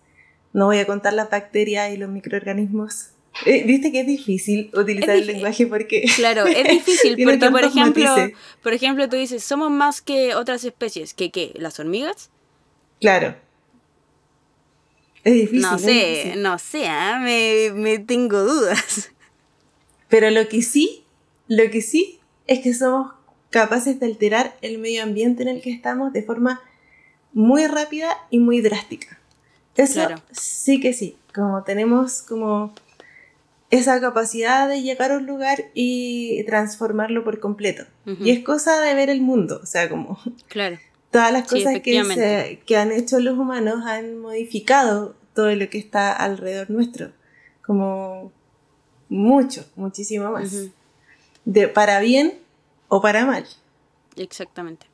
[0.54, 3.12] no voy a contar las bacterias y los microorganismos.
[3.46, 6.04] Eh, Viste que es difícil utilizar el lenguaje porque...
[6.16, 8.16] Claro, es difícil porque, por ejemplo,
[8.62, 11.14] por ejemplo, tú dices, somos más que otras especies.
[11.14, 11.54] ¿Que qué?
[11.56, 12.30] ¿Las hormigas?
[13.00, 13.36] Claro.
[15.24, 15.62] Es difícil.
[15.62, 17.20] No sé, no sé, ¿ah?
[17.24, 19.12] me, me tengo dudas.
[20.10, 21.06] Pero lo que sí,
[21.48, 23.14] lo que sí es que somos
[23.50, 26.62] capaces de alterar el medio ambiente en el que estamos de forma
[27.34, 29.21] muy rápida y muy drástica.
[29.76, 32.74] Eso sí que sí, como tenemos como
[33.70, 37.86] esa capacidad de llegar a un lugar y transformarlo por completo.
[38.06, 40.78] Y es cosa de ver el mundo, o sea, como claro.
[41.10, 46.12] todas las cosas que, que han hecho los humanos han modificado todo lo que está
[46.12, 47.12] alrededor nuestro.
[47.66, 48.34] Como
[49.08, 50.54] mucho, muchísimo más.
[51.46, 52.40] de, para bien
[52.90, 53.46] o para mal.
[54.18, 54.88] Exactamente.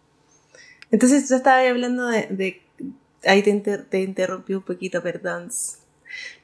[0.92, 2.62] Entonces tú estabas hablando de...
[3.28, 5.50] ahí te, te, interrumpí un poquito, perdón.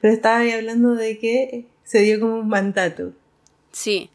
[0.00, 3.12] Pero estabas hablando de que se dio como un mandato.
[3.72, 4.10] Sí.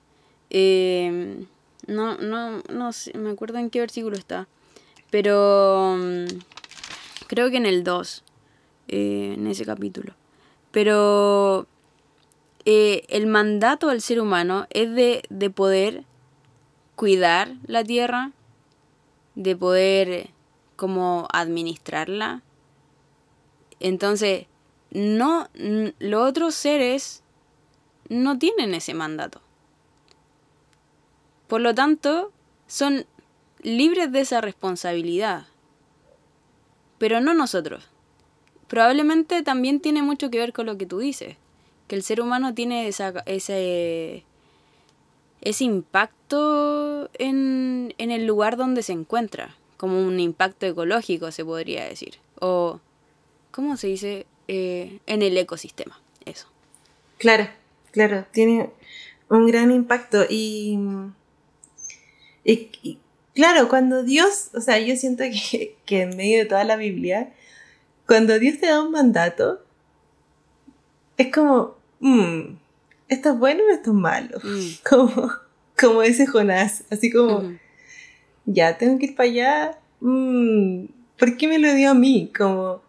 [0.50, 1.46] Em,
[1.88, 4.48] no, no, no sé, me acuerdo en qué versículo está.
[5.12, 6.26] Pero mm,
[7.28, 8.24] creo que en el 2,
[8.88, 10.14] eh, en ese capítulo.
[10.72, 11.68] Pero
[12.66, 16.04] eh, el mandato del ser humano es de, de poder
[16.96, 18.32] cuidar la tierra,
[19.36, 20.30] de poder
[20.76, 22.44] como administrarla.
[23.80, 24.48] Entonces,
[24.92, 27.24] no, los otros seres
[28.10, 29.42] no tienen ese mandato.
[31.48, 32.32] Por lo tanto,
[32.68, 33.06] son
[33.62, 35.48] libres de esa responsabilidad.
[36.98, 37.88] Pero no nosotros.
[38.68, 41.38] Probablemente también tiene mucho que ver con lo que tú dices,
[41.88, 44.24] que el ser humano tiene esa, ese,
[45.42, 51.86] ese impacto en, en el lugar donde se encuentra, como un impacto ecológico se podría
[51.86, 52.80] decir, o,
[53.52, 54.26] ¿cómo se dice?
[54.48, 56.48] Eh, en el ecosistema, eso.
[57.18, 57.48] Claro,
[57.92, 58.72] claro, tiene
[59.30, 60.80] un gran impacto y,
[62.44, 62.98] y,
[63.36, 67.32] claro, cuando Dios, o sea, yo siento que, que, en medio de toda la Biblia,
[68.08, 69.64] cuando Dios te da un mandato,
[71.18, 72.56] es como, mmm,
[73.08, 74.40] ¿esto es bueno o esto es malo?
[74.44, 74.70] Mm.
[74.90, 75.32] Como,
[75.80, 77.54] como ese Jonás, así como,
[78.46, 80.86] ya tengo que ir para allá, mm,
[81.18, 82.34] ¿por qué me lo dio a mí?
[82.38, 82.82] Como,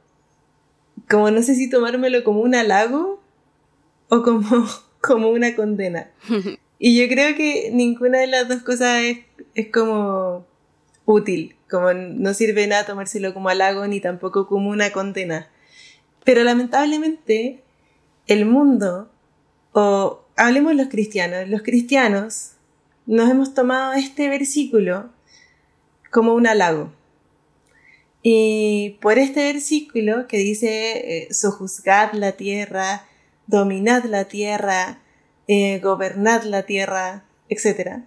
[1.11, 3.21] como no sé si tomármelo como un halago
[4.09, 4.67] o como,
[5.01, 6.11] como una condena.
[6.83, 9.19] Y yo creo que ninguna de las dos cosas es,
[9.55, 10.47] es como
[11.05, 15.51] útil, como no sirve nada tomárselo como halago ni tampoco como una condena.
[16.25, 17.63] Pero lamentablemente
[18.27, 19.11] el mundo
[19.73, 22.53] o hablemos los cristianos, los cristianos
[23.05, 25.11] nos hemos tomado este versículo
[26.11, 26.95] como un halago.
[28.23, 33.07] Y por este versículo que dice, eh, sojuzgad la tierra,
[33.47, 35.01] dominad la tierra,
[35.49, 38.03] eh, gobernad la tierra, etc.,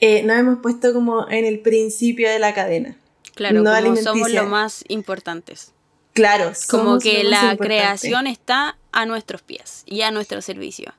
[0.00, 2.96] eh, nos hemos puesto como en el principio de la cadena.
[3.34, 5.72] Claro, como somos los más importantes.
[6.12, 10.92] Claro, como que la creación está a nuestros pies y a nuestro servicio.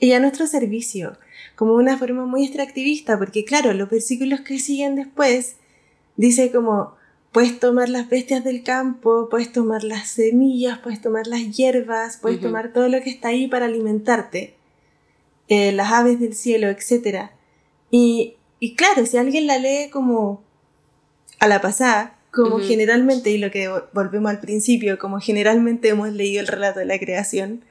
[0.00, 1.16] Y a nuestro servicio,
[1.54, 5.56] como una forma muy extractivista, porque claro, los versículos que siguen después
[6.16, 6.96] dice como,
[7.34, 12.40] puedes tomar las bestias del campo, puedes tomar las semillas, puedes tomar las hierbas, puedes
[12.40, 14.54] tomar todo lo que está ahí para alimentarte,
[15.48, 17.30] eh, las aves del cielo, etc.
[17.90, 20.44] Y, y claro, si alguien la lee como
[21.40, 26.40] a la pasada, como generalmente, y lo que volvemos al principio, como generalmente hemos leído
[26.40, 27.64] el relato de la creación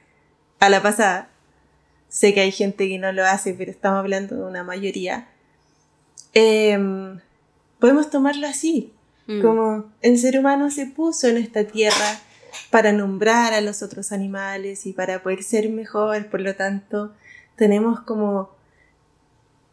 [0.60, 1.30] a la pasada,
[2.08, 5.28] sé que hay gente que no lo hace, pero estamos hablando de una mayoría,
[6.34, 7.18] em,
[7.78, 8.93] podemos tomarlo así,
[9.26, 9.42] mm.
[9.42, 12.20] como el ser humano se puso en esta tierra
[12.70, 17.12] para nombrar a los otros animales y para poder ser mejor, por lo tanto,
[17.56, 18.50] tenemos como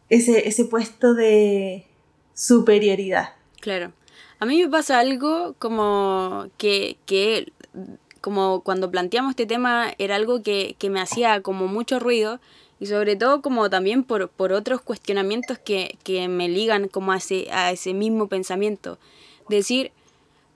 [0.08, 1.86] ese, ese puesto de
[2.34, 3.34] superioridad.
[3.60, 3.92] Claro.
[4.38, 7.52] A mí me pasa algo como que, que
[8.20, 12.40] como cuando planteamos este tema era algo que, me hacía como mucho ruido
[12.80, 15.96] y sobre todo como también por, por otros cuestionamientos que,
[16.28, 18.98] me ligan como a ese, a ese mismo pensamiento.
[19.48, 19.92] Decir,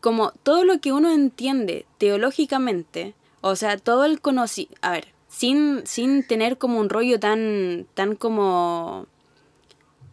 [0.01, 5.87] como todo lo que uno entiende teológicamente, o sea, todo el conocimiento, a ver, sin,
[5.87, 9.07] sin tener como un rollo tan, tan como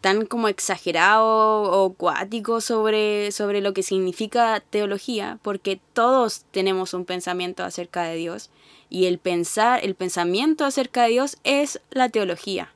[0.04, 7.06] tan como exagerado o cuático sobre, sobre lo que significa teología, porque todos tenemos un
[7.06, 8.50] pensamiento acerca de Dios
[8.90, 12.70] y el pensar, el pensamiento acerca de Dios es la teología.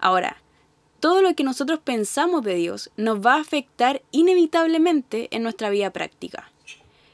[0.00, 0.42] Ahora,
[1.00, 5.90] todo lo que nosotros pensamos de Dios nos va a afectar inevitablemente en nuestra vida
[5.90, 6.50] práctica.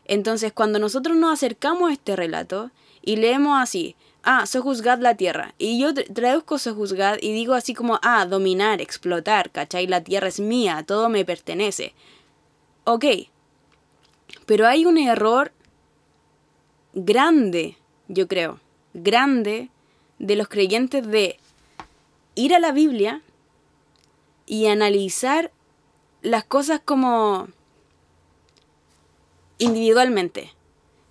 [0.07, 2.71] Entonces, cuando nosotros nos acercamos a este relato
[3.03, 5.55] y leemos así, ah, sojuzgad la tierra.
[5.59, 9.87] Y yo traduzco sojuzgad y digo así como, ah, dominar, explotar, ¿cachai?
[9.87, 11.95] La tierra es mía, todo me pertenece.
[12.85, 13.05] Ok,
[14.47, 15.53] pero hay un error
[16.93, 17.77] grande,
[18.09, 18.61] yo creo,
[18.93, 19.71] grande
[20.19, 21.39] de los creyentes de
[22.35, 23.23] ir a la Biblia
[24.47, 25.53] y analizar
[26.23, 27.49] las cosas como
[29.59, 30.53] individualmente.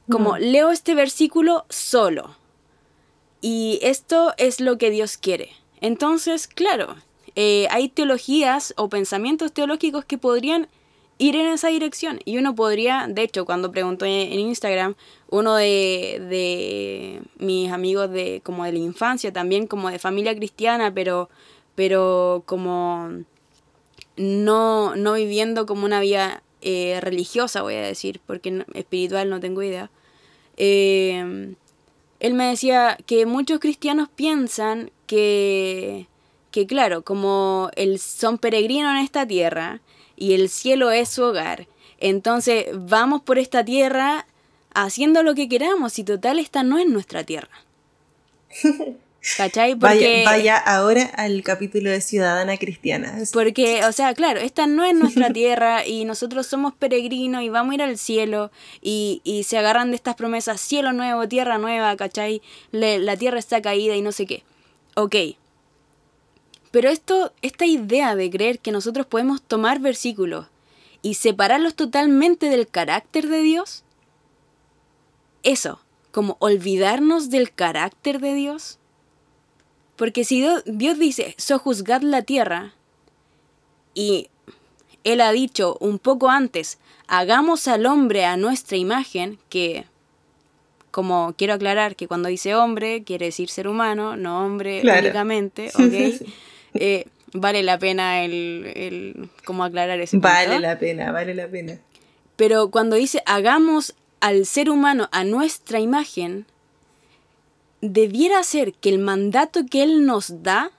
[0.09, 2.35] Como leo este versículo solo
[3.43, 5.49] y esto es lo que Dios quiere.
[5.81, 6.95] Entonces, claro,
[7.35, 10.69] eh, hay teologías o pensamientos teológicos que podrían
[11.17, 12.21] ir en esa dirección.
[12.23, 14.95] Y uno podría, de hecho, cuando preguntó en Instagram,
[15.29, 20.93] uno de, de mis amigos de como de la infancia, también como de familia cristiana,
[20.93, 21.29] pero,
[21.75, 23.09] pero como
[24.17, 29.63] no, no viviendo como una vida eh, religiosa, voy a decir, porque espiritual no tengo
[29.63, 29.89] idea.
[30.57, 31.55] Eh,
[32.19, 36.07] él me decía que muchos cristianos piensan que,
[36.51, 39.81] que claro, como son peregrinos en esta tierra
[40.15, 44.25] y el cielo es su hogar, entonces vamos por esta tierra
[44.73, 47.59] haciendo lo que queramos y total esta no es nuestra tierra.
[49.37, 49.75] ¿Cachai?
[49.75, 53.17] Porque, vaya, ahora al capítulo de Ciudadana Cristiana.
[53.31, 57.71] Porque, o sea, claro, esta no es nuestra tierra y nosotros somos peregrinos y vamos
[57.71, 61.95] a ir al cielo y, y se agarran de estas promesas, cielo nuevo, tierra nueva,
[61.95, 62.41] ¿cachai?
[62.71, 64.43] la tierra está caída y no sé qué.
[64.95, 65.15] Ok.
[66.71, 70.47] Pero esto, esta idea de creer que nosotros podemos tomar versículos
[71.01, 73.83] y separarlos totalmente del carácter de Dios,
[75.43, 75.81] eso,
[76.11, 78.79] como olvidarnos del carácter de Dios,
[79.95, 82.73] porque si Dios dice, sojuzgad la tierra,
[83.93, 84.29] y
[85.03, 89.85] Él ha dicho un poco antes, hagamos al hombre a nuestra imagen, que,
[90.91, 96.27] como quiero aclarar que cuando dice hombre, quiere decir ser humano, no hombre únicamente, ¿ok?
[96.75, 101.77] Eh, vale la pena el, el como aclarar ese Vale la pena, vale la pena.
[102.35, 106.45] Pero cuando dice hagamos al ser humano a nuestra imagen,
[107.83, 110.71] debiera ser que el mandato que Él nos da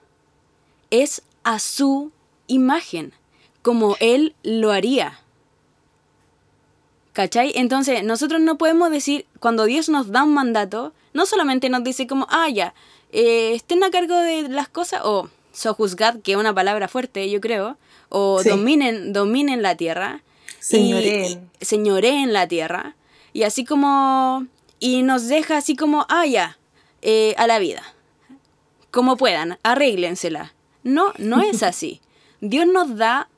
[0.91, 2.13] es a su
[2.47, 3.13] imagen,
[3.61, 5.21] como Él lo haría.
[7.13, 7.53] ¿Cachai?
[7.57, 12.07] Entonces, nosotros no podemos decir, cuando Dios nos da un mandato, no solamente nos dice
[12.07, 12.75] como, ah, ya,
[13.13, 17.41] eh, estén a cargo de las cosas, o sojuzgad, que es una palabra fuerte, yo
[17.41, 17.77] creo,
[18.09, 20.23] o dominen, dominen la tierra.
[20.59, 21.51] Señoreen.
[21.61, 22.97] señoreen la tierra.
[23.35, 24.47] Y así como,
[24.81, 26.57] y nos deja así como, ah, ya,
[27.05, 27.83] eh, a la vida.
[28.91, 30.55] Como puedan, arréglensela.
[30.83, 32.01] No, no es así.
[32.41, 33.29] Dios nos da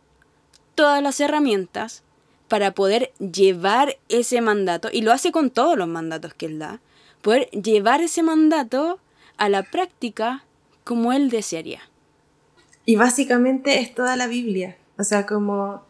[0.77, 2.05] todas las herramientas
[2.49, 6.81] para poder llevar ese mandato, y lo hace con todos los mandatos que Él da,
[7.23, 9.01] poder llevar ese mandato
[9.37, 10.45] a la práctica
[10.85, 11.81] como Él desearía.
[12.85, 15.83] Y básicamente es toda la Biblia, o sea, como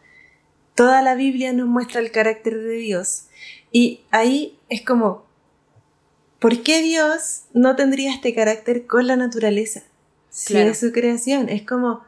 [0.73, 3.25] toda la Biblia nos muestra el carácter de Dios.
[3.71, 5.26] Y ahí es como,
[6.39, 9.83] ¿por qué Dios no tendría este carácter con la naturaleza?
[10.29, 11.49] Si es su creación.
[11.49, 12.03] Es como,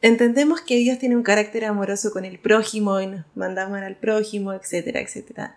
[0.00, 3.96] entendemos que Dios tiene un carácter amoroso con el prójimo y nos manda amar al
[3.96, 5.56] prójimo, etcétera, etcétera.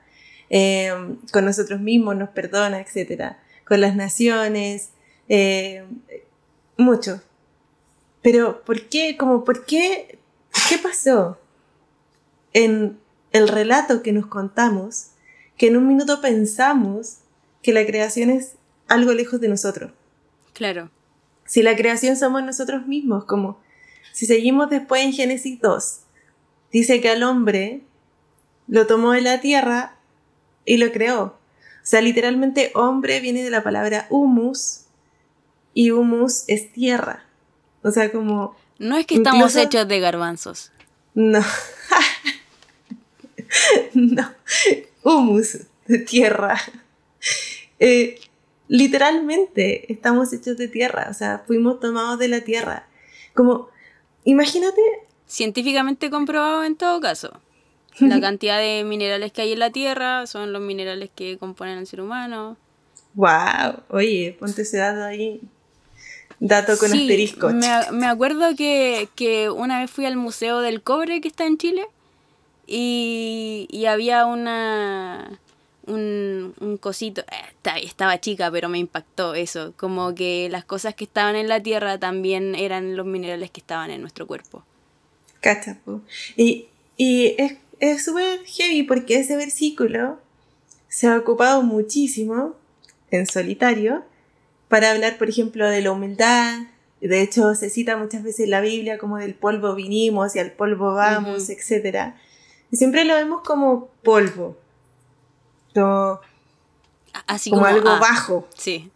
[0.50, 3.40] Em, con nosotros mismos nos perdona, etcétera.
[3.66, 4.90] Con las naciones,
[5.28, 5.86] em,
[6.78, 7.22] mucho.
[8.22, 9.16] Pero, ¿por qué?
[9.18, 10.20] Como, ¿por qué?
[10.70, 11.38] ¿Qué pasó
[12.54, 12.98] en
[13.32, 15.12] el relato que nos contamos?
[15.58, 17.20] Que en un minuto pensamos
[17.68, 18.54] que la creación es
[18.88, 19.92] algo lejos de nosotros.
[20.54, 20.90] Claro.
[21.46, 23.60] Si la creación somos nosotros mismos, como
[24.14, 26.00] si seguimos después en Génesis 2,
[26.72, 27.82] dice que al hombre
[28.70, 29.98] lo tomó de la tierra
[30.64, 31.24] y lo creó.
[31.24, 31.36] O
[31.84, 34.86] sea, literalmente hombre viene de la palabra humus
[35.74, 37.26] y humus es tierra.
[37.84, 38.56] O sea, como...
[38.80, 40.72] No es que estamos hechos de garbanzos.
[41.16, 41.44] No.
[43.94, 44.32] no.
[45.04, 46.58] Humus, de tierra.
[47.80, 48.20] Eh,
[48.68, 52.88] literalmente estamos hechos de tierra, o sea, fuimos tomados de la tierra.
[53.34, 53.70] Como,
[54.24, 54.82] imagínate.
[55.28, 57.40] Científicamente comprobado en todo caso.
[58.00, 61.88] La cantidad de minerales que hay en la tierra son los minerales que componen al
[61.88, 62.58] ser humano.
[63.14, 63.84] ¡Wow!
[63.90, 65.42] Oye, ponte ese dato ahí.
[66.40, 67.50] Dato con asterisco.
[67.50, 71.58] Me, me acuerdo que, que, una vez fui al Museo del Cobre que está en
[71.58, 71.88] Chile
[72.68, 75.40] y, y había una
[75.88, 81.06] un, un cosito, eh, estaba chica, pero me impactó eso, como que las cosas que
[81.06, 84.64] estaban en la tierra también eran los minerales que estaban en nuestro cuerpo.
[85.40, 86.02] Cachapo.
[86.36, 87.36] Y, y
[87.80, 90.20] es súper heavy porque ese versículo
[90.88, 92.56] se ha ocupado muchísimo
[93.12, 94.04] en solitario
[94.68, 96.62] para hablar, por ejemplo, de la humildad.
[97.02, 100.52] De hecho, se cita muchas veces en la Biblia como del polvo vinimos y al
[100.52, 102.14] polvo vamos, etc.
[102.72, 104.58] Y siempre lo vemos como polvo,
[107.26, 108.48] Así como, algo ah, bajo.
[108.56, 108.92] Sí.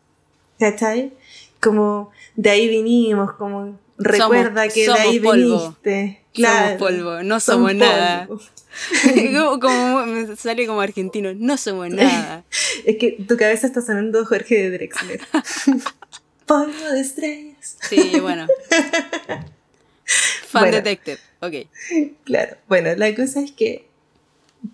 [0.60, 1.14] ¿Cachai?
[1.60, 6.22] Como de ahí vinimos, como recuerda que de ahí viniste.
[6.34, 8.28] Claro, somos polvo, no somos nada.
[9.62, 12.46] como, sale como argentino, no somos nada.
[12.86, 15.22] es que tu cabeza está sonando Jorge de Drexler.
[16.46, 17.78] polvo de estrellas.
[17.82, 18.48] Sí, bueno.
[20.48, 21.54] Fan detected, ok.
[22.24, 23.88] Claro, bueno, la cosa es que,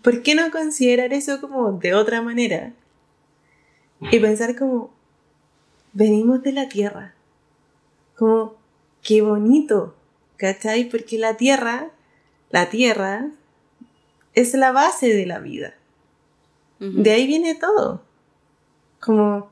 [0.01, 2.73] ¿por qué no considerar eso como de otra manera?
[4.11, 4.91] Y pensar como,
[5.93, 7.15] venimos de la tierra.
[8.15, 8.55] Como,
[9.01, 9.95] qué bonito,
[10.38, 10.89] ¿cachai?
[10.89, 11.89] Porque la tierra,
[12.51, 13.31] la tierra,
[14.33, 15.73] es la base de la vida.
[16.79, 18.03] De ahí viene todo.
[18.99, 19.49] Como,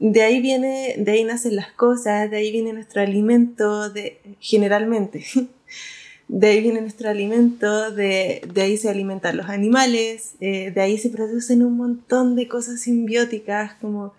[0.00, 5.24] de ahí viene, de ahí nacen las cosas, de ahí viene nuestro alimento, de, generalmente.
[6.34, 10.96] De ahí viene nuestro alimento, de, de ahí se alimentan los animales, eh, de ahí
[10.96, 14.14] se producen un montón de cosas simbióticas, como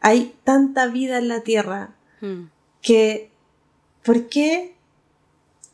[0.00, 1.90] hay tanta vida en la Tierra
[2.22, 2.44] hmm.
[2.80, 3.30] que,
[4.02, 4.72] ¿por qué?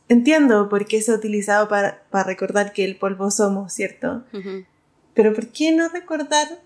[0.09, 4.25] Entiendo por qué se ha utilizado para, para recordar que el polvo somos, ¿cierto?
[5.13, 6.59] Pero ¿por qué no recordar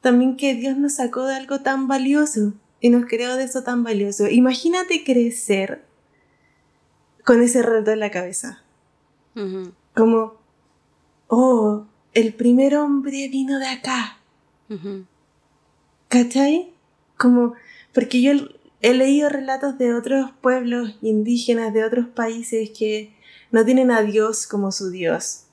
[0.00, 3.82] también que Dios nos sacó de algo tan valioso y nos creó de eso tan
[3.82, 4.28] valioso.
[4.28, 5.82] Imagínate crecer
[7.24, 8.62] con ese relato en la cabeza.
[9.94, 10.34] Como,
[11.28, 14.18] oh, el primer hombre vino de acá.
[16.08, 16.72] ¿Cachai?
[17.16, 17.54] Como,
[17.92, 18.32] porque yo
[18.80, 23.14] he leído relatos de otros pueblos indígenas, de otros países que
[23.50, 25.44] no tienen a Dios como su Dios.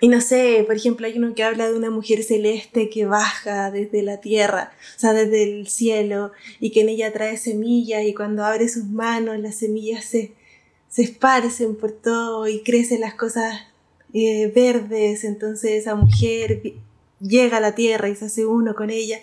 [0.00, 3.72] Y no sé, por ejemplo, hay uno que habla de una mujer celeste que baja
[3.72, 6.30] desde la tierra, o sea, desde el cielo,
[6.60, 10.34] y que en ella trae semillas, y cuando abre sus manos, las semillas se,
[10.88, 13.60] se esparcen por todo y crecen las cosas
[14.12, 16.62] eh, verdes, entonces esa mujer
[17.20, 19.18] llega a la tierra y se hace uno con ella.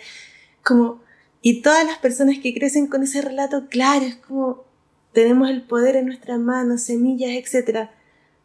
[0.62, 1.00] Como,
[1.42, 4.64] y todas las personas que crecen con ese relato, claro, es como
[5.12, 7.88] tenemos el poder en nuestras manos, semillas, etc.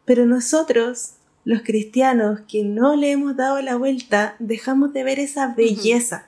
[0.04, 1.14] Pero nosotros
[1.44, 6.26] los cristianos que no le hemos dado la vuelta, dejamos de ver esa belleza.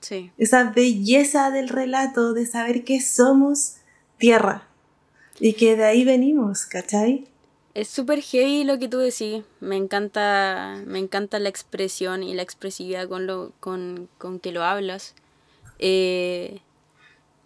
[0.00, 0.30] Sí.
[0.38, 3.76] Esa belleza del relato de saber que somos
[4.18, 4.67] tierra
[5.40, 7.26] y que de ahí venimos, ¿cachai?
[7.74, 9.44] Es súper heavy lo que tú decís.
[9.60, 14.64] Me encanta, me encanta la expresión y la expresividad con, lo, con, con que lo
[14.64, 15.14] hablas.
[15.78, 16.60] Eh,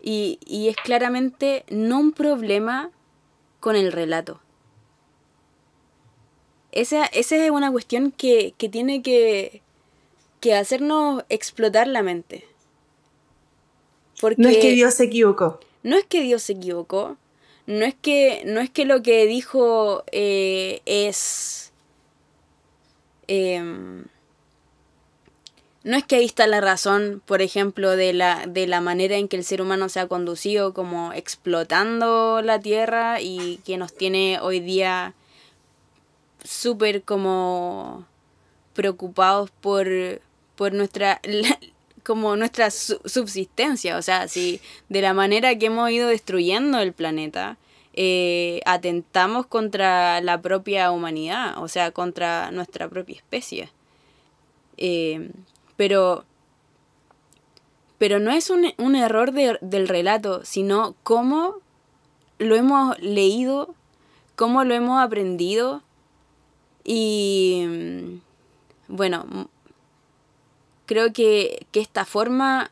[0.02, 2.90] y, y es claramente no un problema
[3.60, 4.40] con el relato
[6.72, 9.62] esa, esa es una cuestión que, tiene que,
[10.40, 12.44] que hacernos explotar la mente.
[14.36, 15.60] no es que Dios se equivocó.
[15.82, 17.16] No es que Dios se equivocó.
[17.66, 21.72] No es que, no es que lo que dijo eh, es...
[23.28, 24.04] Em,
[25.84, 29.26] no es que ahí está la razón, por ejemplo, de la, de la manera en
[29.26, 34.38] que el ser humano se ha conducido como explotando la tierra y que nos tiene
[34.40, 35.14] hoy día
[36.44, 38.06] súper como
[38.74, 39.88] preocupados por,
[40.56, 41.20] por nuestra
[42.04, 47.56] como nuestra subsistencia, o sea, si de la manera que hemos ido destruyendo el planeta,
[47.94, 53.70] eh, atentamos contra la propia humanidad, o sea, contra nuestra propia especie.
[54.78, 55.30] Eh,
[55.76, 56.24] pero,
[57.98, 61.56] pero no es un, un error del relato, sino cómo
[62.38, 63.74] lo hemos leído,
[64.34, 65.82] cómo lo hemos aprendido
[66.84, 68.20] y mm,
[68.88, 69.48] bueno,
[70.92, 72.68] creo que, esta forma,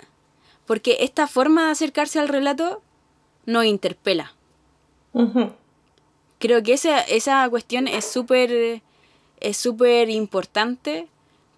[0.67, 2.83] porque esta forma de acercarse al relato
[3.47, 4.35] nos interpela.
[6.39, 8.83] Creo que esa, esa cuestión es súper
[9.41, 11.09] es súper importante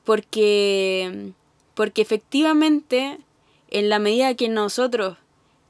[0.04, 1.32] porque,
[1.74, 3.18] porque efectivamente
[3.70, 5.18] en la medida que nosotros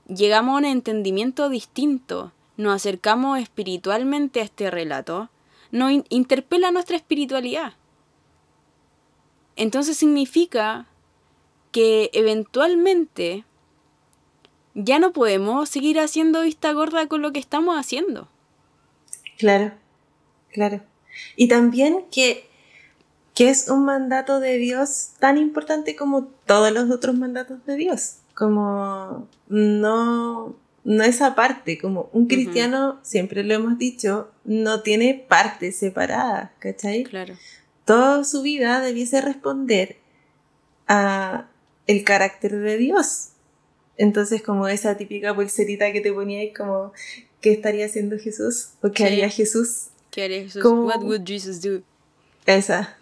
[0.06, 5.30] llegamos a un entendimiento distinto, nos acercamos espiritualmente a este relato,
[5.70, 7.74] no interpela nuestra espiritualidad.
[9.56, 10.86] Entonces significa
[11.70, 13.44] que eventualmente
[14.74, 18.28] ya no podemos seguir haciendo vista gorda con lo que estamos haciendo.
[19.38, 19.72] Claro,
[20.52, 20.82] claro.
[21.36, 22.48] Y también que,
[23.34, 28.16] que es un mandato de Dios tan importante como todos los otros mandatos de Dios.
[28.34, 35.76] Como no, no es aparte, como un cristiano, siempre lo hemos dicho, no tiene partes
[35.76, 37.04] separadas, ¿cachai?
[37.04, 37.34] Claro.
[37.84, 39.96] Toda su vida debiese responder
[40.86, 41.48] a
[41.86, 43.30] el carácter de Dios.
[43.96, 46.92] Entonces, como esa típica pulserita que te poníais como,
[47.40, 48.70] ¿qué estaría haciendo Jesús?
[48.82, 49.88] ¿O qué haría Jesús?
[50.10, 50.64] ¿Qué haría Jesús?
[50.64, 51.82] What would Jesus do?
[52.46, 52.96] Esa.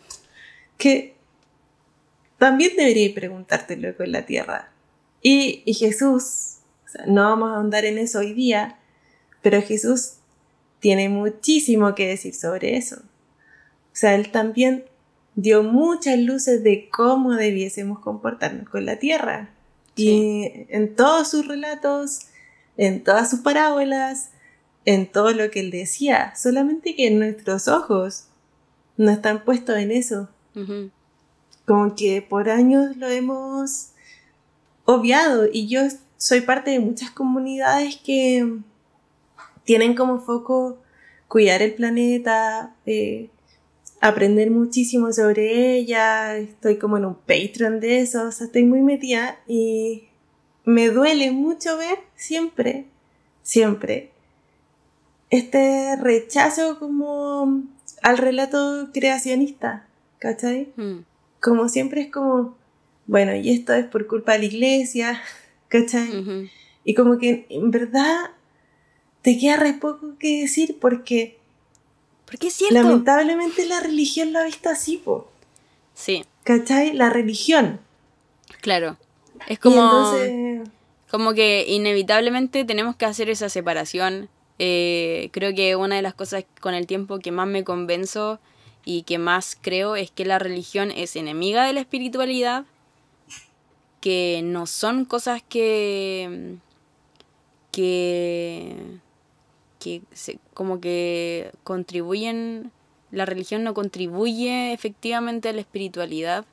[0.78, 1.14] Que
[2.38, 4.72] también debería preguntártelo con la tierra.
[5.22, 6.56] Y, y Jesús
[7.06, 8.78] no vamos a ahondar en eso hoy día,
[9.42, 10.14] pero Jesús
[10.80, 13.02] tiene muchísimo que decir sobre eso.
[13.92, 14.84] O sea, él también
[15.34, 19.50] dio muchas luces de cómo debiésemos comportarnos con la tierra.
[19.96, 22.28] Y en todos sus relatos,
[22.76, 24.30] en todas sus parábolas,
[24.84, 28.26] en todo lo que él decía, solamente que nuestros ojos
[28.96, 30.28] no están puestos en eso.
[31.66, 33.92] Como que por años lo hemos
[34.84, 35.82] obviado y yo
[36.16, 38.58] soy parte de muchas comunidades que
[39.64, 40.78] tienen como foco
[41.28, 43.30] cuidar el planeta, eh,
[44.00, 48.80] aprender muchísimo sobre ella, estoy como en un Patreon de eso, o sea, estoy muy
[48.80, 50.04] metida y
[50.64, 52.86] me duele mucho ver siempre,
[53.42, 54.10] siempre,
[55.28, 57.62] este rechazo como
[58.02, 59.86] al relato creacionista,
[60.18, 60.72] ¿cachai?
[60.76, 61.04] Mm.
[61.40, 62.56] Como siempre es como,
[63.06, 65.22] bueno, y esto es por culpa de la iglesia,
[65.68, 66.50] ¿cachai?
[66.84, 68.30] Y como que en verdad
[69.22, 71.39] te queda re poco que decir porque
[72.30, 72.74] porque es cierto.
[72.74, 75.28] Lamentablemente la religión lo ha visto así, po.
[75.94, 76.24] Sí.
[76.44, 76.92] ¿Cachai?
[76.92, 77.80] La religión.
[78.60, 78.96] Claro.
[79.48, 80.12] Es como.
[81.10, 84.28] Como que inevitablemente tenemos que hacer esa separación.
[84.60, 88.38] Eh, creo que una de las cosas con el tiempo que más me convenzo
[88.84, 92.64] y que más creo es que la religión es enemiga de la espiritualidad,
[94.00, 96.58] que no son cosas que
[97.72, 98.76] que
[99.80, 102.70] que se, como que contribuyen,
[103.10, 106.44] la religión no contribuye efectivamente a la espiritualidad,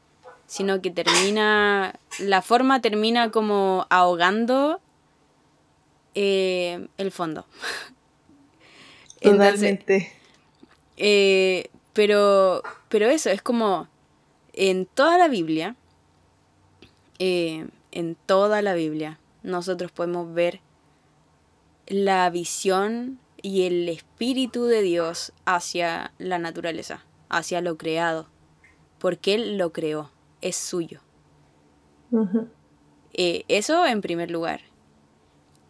[0.47, 4.81] sino que termina, la forma termina como ahogando
[6.15, 7.45] eh, el fondo.
[9.21, 10.11] Totalmente.
[10.95, 13.87] Eh, pero, pero eso, es como
[14.53, 15.75] en toda la Biblia,
[17.19, 20.61] eh, en toda la Biblia, nosotros podemos ver
[21.87, 28.27] la visión y el espíritu de Dios hacia la naturaleza, hacia lo creado,
[28.99, 30.11] porque Él lo creó,
[30.41, 31.01] es suyo.
[33.13, 34.61] Eh, eso en primer lugar.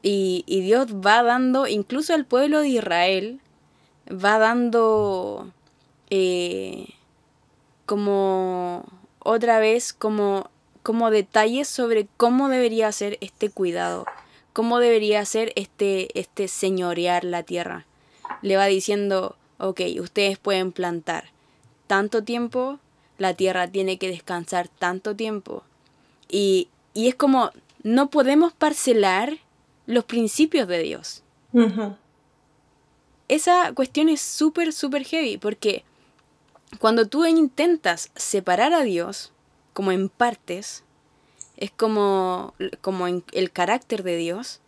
[0.01, 3.41] Y, Dios va dando, incluso al pueblo de Israel,
[4.09, 5.51] va dando
[6.09, 6.93] eh,
[7.85, 8.85] como
[9.19, 10.49] otra vez, como,
[10.81, 14.05] como detalles sobre cómo debería ser este cuidado
[14.57, 17.85] cómo debería ser este, este señorear la tierra.
[18.41, 21.25] Le va diciendo, ok, ustedes pueden plantar
[21.85, 22.79] tanto tiempo,
[23.19, 25.61] la tierra tiene que descansar tanto tiempo.
[26.27, 27.51] Y, es como,
[27.83, 29.37] no podemos parcelar
[29.85, 31.21] los principios de Dios.
[33.27, 35.83] Esa cuestión es súper, súper heavy, porque
[36.79, 39.31] cuando tú intentas separar a Dios,
[39.73, 40.83] como en partes,
[41.57, 44.61] es como, como en el carácter de Dios,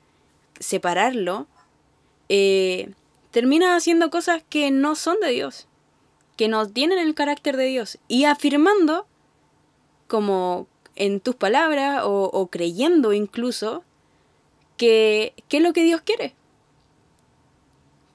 [0.59, 1.47] separarlo,
[2.27, 2.91] eh,
[3.31, 5.67] termina haciendo cosas que no son de Dios,
[6.35, 9.05] que no tienen el carácter de Dios, y afirmando,
[10.07, 13.83] como en tus palabras, o, creyendo incluso,
[14.75, 16.33] que, es lo que Dios quiere.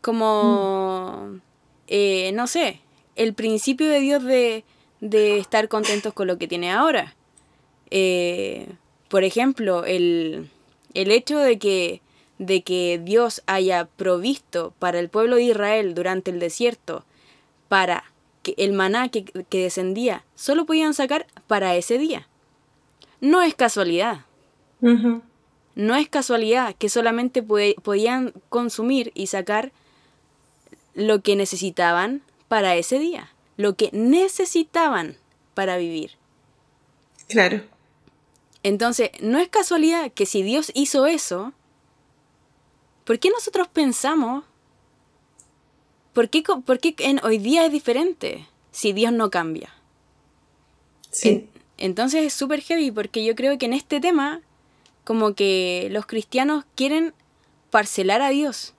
[0.03, 1.41] Como,
[1.87, 2.81] eh, no sé,
[3.14, 4.64] el principio de Dios de,
[5.01, 7.14] de estar contentos con lo que tiene ahora
[7.97, 8.66] eh,
[9.09, 10.51] por ejemplo, el,
[10.95, 12.03] hecho de que,
[12.40, 17.05] de que Dios haya provisto para el pueblo de Israel durante el desierto,
[17.68, 18.03] para
[18.42, 22.26] que el maná que, descendía, solo podían sacar para ese día.
[23.20, 24.22] No es casualidad.
[24.80, 29.70] No es casualidad que solamente podían consumir y sacar
[30.95, 35.16] lo que necesitaban para ese día, lo que necesitaban
[35.55, 36.11] para vivir.
[37.28, 37.62] Claro.
[38.65, 41.53] Entonces, no es casualidad que si Dios hizo eso,
[43.05, 44.43] ¿por qué nosotros pensamos?
[46.15, 46.43] ¿Por qué,
[46.99, 49.73] en hoy día es diferente si Dios no cambia?
[51.11, 51.49] Sí.
[51.77, 54.41] entonces es súper heavy porque yo creo que en este tema,
[55.05, 57.12] como que los cristianos quieren
[57.71, 58.73] parcelar a Dios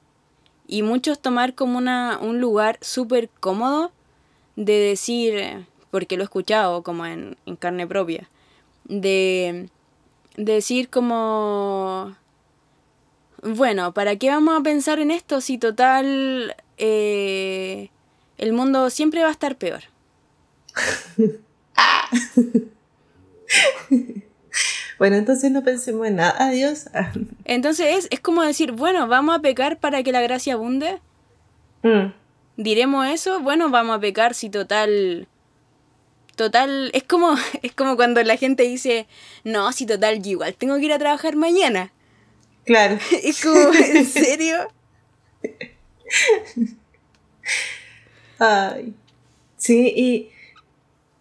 [0.67, 3.91] y muchos tomar como una, un lugar súper cómodo
[4.55, 8.29] de decir, porque lo he escuchado como en, en carne propia,
[8.85, 9.69] de
[10.37, 12.15] decir como,
[13.41, 17.89] bueno, ¿para qué vamos a pensar en esto si total eh,
[18.37, 19.81] el mundo siempre va a estar peor?
[24.99, 26.87] bueno, entonces no pensemos en nada, adiós.
[27.45, 30.99] entonces es, es, como decir, bueno, vamos a pecar para que la gracia abunde.
[31.83, 32.13] Mm.
[32.57, 33.41] ¿Diremos eso?
[33.41, 35.27] Bueno, vamos a pecar si total
[36.35, 39.07] total, es como, es como cuando la gente dice,
[39.43, 41.91] no, si total, yo igual tengo que ir a trabajar mañana.
[42.65, 42.97] Claro.
[43.23, 44.67] Es como, ¿en serio?
[48.39, 48.93] Ay.
[49.57, 50.29] Sí, y,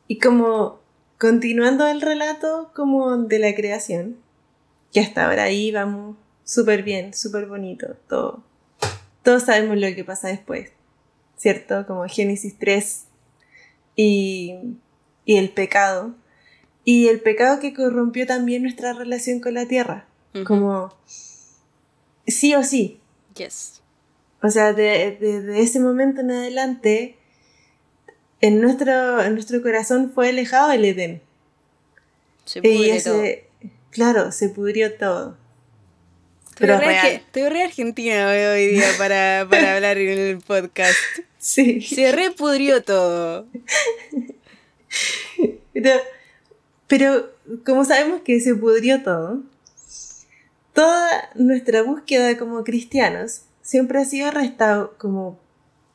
[0.09, 0.81] y como
[1.19, 4.17] continuando el relato como de la creación,
[4.93, 8.43] que hasta ahora ahí vamos súper bien, súper bonito, todo.
[9.23, 10.71] todos sabemos lo que pasa después,
[11.37, 11.87] ¿cierto?
[11.87, 13.07] Como Génesis 3
[13.97, 14.55] y,
[15.25, 16.15] y el pecado.
[16.85, 20.07] Y el pecado que corrompió también nuestra relación con la tierra.
[20.45, 20.93] Como
[22.27, 23.01] sí o sí.
[23.37, 23.81] Yes.
[24.43, 27.17] O sea, desde de, ese momento en adelante,
[28.41, 31.23] en nuestro, en nuestro corazón fue alejado el Edén.
[32.45, 33.23] Se pudrió todo.
[33.91, 35.39] Claro, se pudrió todo.
[36.59, 37.07] Pero real.
[37.07, 40.99] Estoy re argentina hoy día para, para hablar en el podcast.
[41.39, 41.81] Sí.
[41.81, 43.47] Se repudrió todo.
[45.73, 45.91] Pero,
[46.87, 47.31] pero
[47.67, 49.43] como sabemos que se pudrió todo,
[50.73, 54.31] toda nuestra búsqueda como cristianos siempre ha sido
[54.99, 55.39] como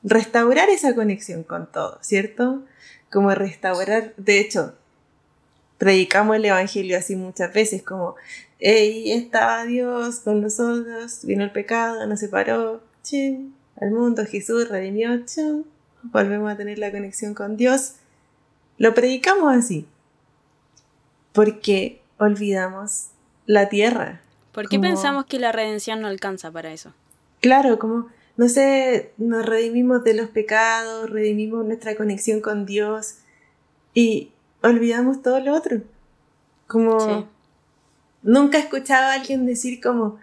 [0.03, 2.65] restaurar esa conexión con todo, ¿cierto?
[3.09, 4.75] Como restaurar, de hecho,
[5.77, 8.15] predicamos el Evangelio así muchas veces, como,
[8.59, 15.23] hey, estaba Dios con nosotros, vino el pecado, nos separó, chin, al mundo, Jesús redimió,
[16.03, 17.93] volvemos a tener la conexión con Dios.
[18.79, 19.85] Lo predicamos así,
[21.33, 23.09] porque olvidamos
[23.45, 24.21] la tierra.
[24.53, 26.93] ¿Por qué pensamos que la redención no alcanza para eso?
[27.41, 28.07] Claro, como,
[28.37, 33.17] no sé, nos redimimos de los pecados, redimimos nuestra conexión con Dios
[33.93, 34.31] y
[34.63, 35.81] olvidamos todo lo otro.
[36.65, 37.27] Como,
[38.23, 40.19] nunca he escuchado a alguien decir como,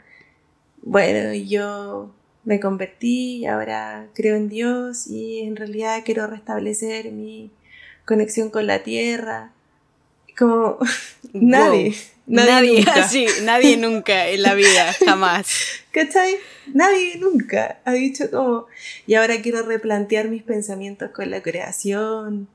[0.81, 2.11] bueno, yo
[2.45, 7.51] me convertí, ahora creo en Dios y en realidad quiero restablecer mi
[8.07, 9.51] conexión con la tierra.
[10.39, 10.79] Como
[11.35, 11.95] nadie.
[12.27, 13.09] Nadie, nadie nunca.
[13.43, 15.49] nadie nunca en la vida, jamás.
[15.93, 16.37] ¿Cachai?
[16.73, 18.67] Nadie nunca ha dicho como,
[19.07, 22.49] y ahora quiero replantear mis pensamientos con la creación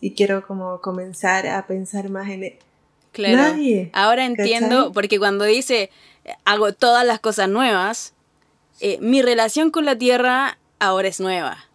[0.00, 2.44] y quiero como comenzar a pensar más en...
[2.44, 2.58] E-".
[3.12, 3.36] Claro.
[3.36, 3.90] Nadie.
[3.92, 5.90] Ahora entiendo, porque cuando dice,
[6.44, 8.14] hago todas las cosas nuevas,
[8.80, 11.66] eh, mi relación con la tierra ahora es nueva.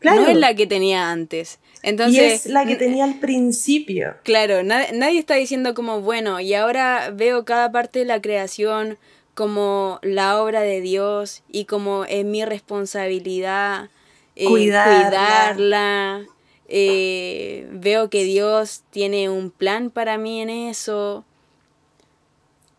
[0.00, 0.22] Claro.
[0.22, 1.60] No es la que tenía antes.
[1.82, 4.16] Entonces, y es la que tenía al principio.
[4.24, 8.98] Claro, nadie, está diciendo como, bueno, y ahora veo cada parte de la creación
[9.34, 13.90] como la obra de Dios y como es mi responsabilidad
[14.34, 16.26] eh, cuidarla.
[16.70, 21.24] Eh, veo que Dios tiene un plan para mí en eso.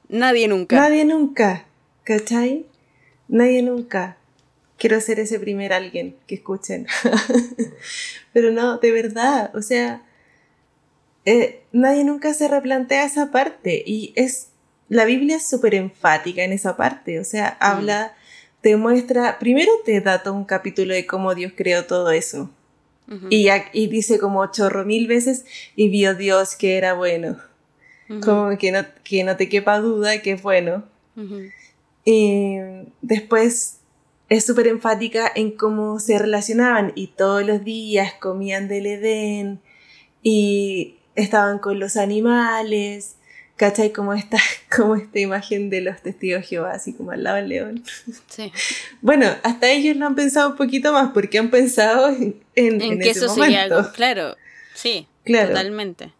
[0.10, 0.76] Nadie nunca.
[0.76, 1.66] Nadie nunca,
[2.04, 2.66] ¿cachai?
[3.28, 4.18] Nadie nunca
[4.80, 6.88] quiero ser ese primer alguien que escuchen.
[8.34, 10.03] Pero no, de verdad, o sea,
[11.25, 14.47] eh, nadie nunca se replantea esa parte y es,
[14.88, 17.63] la Biblia es súper enfática en esa parte, o sea, mm.
[17.63, 18.13] habla,
[18.61, 22.49] te muestra, primero te da todo un capítulo de cómo Dios creó todo eso.
[23.30, 25.43] y, y, dice como chorro mil veces,
[25.75, 27.38] y vio Dios que era bueno.
[28.21, 30.84] Como que no, que no te quepa duda que es bueno.
[32.05, 32.57] Y
[33.01, 33.78] después
[34.30, 39.59] es súper enfática en cómo se relacionaban y todos los días comían del Edén
[40.21, 43.15] y estaban con los animales,
[43.55, 43.91] ¿cachai?
[43.91, 44.38] Como esta,
[44.75, 47.84] como esta imagen de los testigos de Jehová, así como al lado del león.
[48.27, 48.51] Sí.
[49.01, 53.09] Bueno, hasta ellos lo han pensado un poquito más porque han pensado en, en, que
[53.09, 54.38] eso sería algo, claro,
[54.75, 55.49] sí, claro.
[55.49, 56.13] totalmente.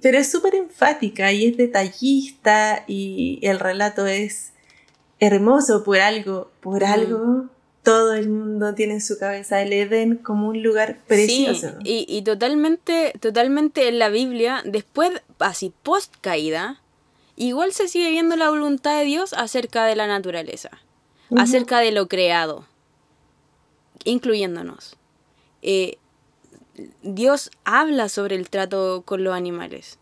[0.00, 4.51] pero es súper enfática y es detallista y el relato es
[5.22, 7.46] hermoso por algo, por algo.
[7.84, 11.74] Todo el mundo tiene en su cabeza el Edén como un lugar precioso.
[11.84, 16.80] Sí, y, totalmente, totalmente en la Biblia, después, así post caída,
[17.36, 20.70] igual se sigue viendo la voluntad de Dios acerca de la naturaleza,
[21.36, 22.66] acerca de lo creado,
[24.04, 24.96] incluyéndonos.
[25.62, 25.98] Eh,
[27.02, 30.00] Dios habla sobre el trato con los animales.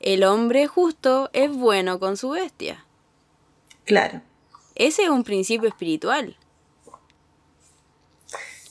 [0.00, 2.84] El hombre justo es bueno con su bestia.
[3.84, 4.22] Claro.
[4.74, 6.36] Ese es un principio espiritual.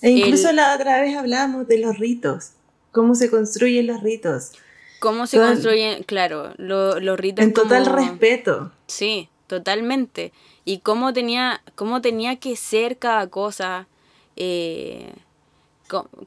[0.01, 2.51] E incluso la otra vez hablábamos de los ritos,
[2.91, 4.51] cómo se construyen los ritos.
[4.99, 7.43] Cómo se construyen, claro, los ritos.
[7.43, 8.71] En total respeto.
[8.87, 10.33] Sí, totalmente.
[10.65, 13.87] Y cómo tenía, cómo tenía que ser cada cosa.
[14.35, 15.13] Eh,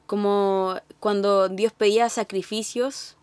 [0.05, 3.15] como cuando Dios pedía sacrificios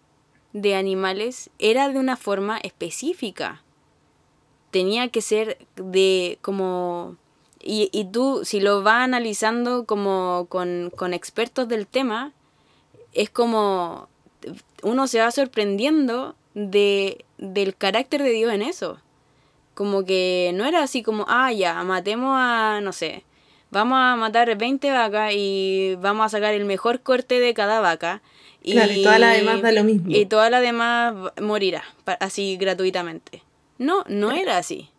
[0.53, 3.65] de animales, era de una forma específica
[4.75, 7.17] tenía que ser de como...
[7.63, 12.33] Y, y tú, si lo vas analizando como con, con expertos del tema,
[13.13, 14.09] es como
[14.83, 18.99] uno se va sorprendiendo de, del carácter de Dios en eso.
[19.75, 23.23] Como que no era así como, ah, ya, matemos a, no sé,
[23.71, 28.23] vamos a matar 20 vacas y vamos a sacar el mejor corte de cada vaca.
[28.61, 30.09] Y, claro, y toda la demás da lo mismo.
[30.09, 31.85] Y toda la demás morirá,
[32.19, 33.45] así gratuitamente.
[33.79, 34.91] No, no era así.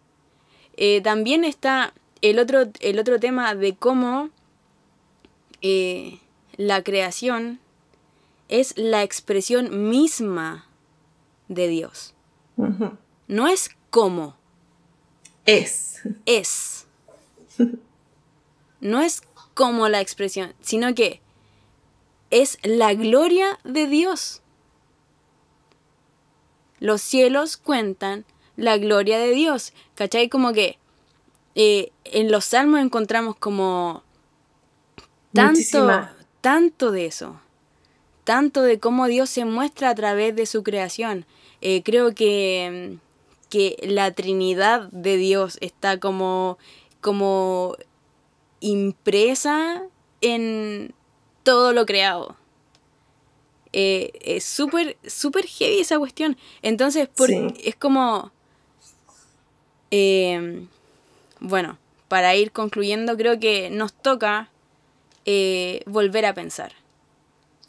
[0.78, 4.30] eh, también está el otro, el otro tema de cómo
[5.61, 6.19] eh,
[6.57, 7.59] la creación
[8.49, 10.67] es la expresión misma
[11.47, 12.13] de Dios.
[13.28, 14.36] No es cómo.
[15.45, 16.01] Es.
[16.26, 16.88] Es.
[18.82, 19.21] No es
[19.53, 21.21] como la expresión, sino que
[22.30, 24.41] es la gloria de Dios.
[26.80, 28.26] Los cielos cuentan
[28.56, 29.74] la gloria de Dios.
[29.95, 30.30] ¿Cachai?
[30.30, 30.78] Como que
[31.56, 34.03] eh, en los salmos encontramos como
[35.34, 35.89] tanto,
[36.41, 37.39] tanto de eso.
[38.24, 41.26] Tanto de cómo Dios se muestra a través de su creación.
[41.62, 42.97] Eh, creo que,
[43.49, 46.58] que la Trinidad de Dios está como,
[47.01, 47.76] como
[48.60, 49.84] impresa
[50.22, 50.93] en
[51.43, 52.36] todo lo creado.
[53.74, 56.38] Eh, es súper, súper heavy esa cuestión.
[56.62, 57.10] Entonces,
[57.64, 58.32] es como...
[59.98, 60.68] Eh,
[61.39, 61.78] bueno,
[62.10, 64.50] para ir concluyendo, creo que nos toca
[65.24, 66.74] eh, volver a pensar.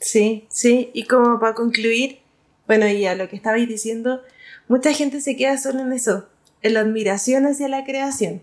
[0.01, 2.19] Sí, sí, y como para concluir,
[2.67, 4.23] bueno, y a lo que estabais diciendo,
[4.67, 6.27] mucha gente se queda solo en eso,
[6.63, 8.43] en la admiración hacia la creación.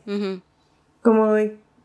[1.01, 1.35] Como,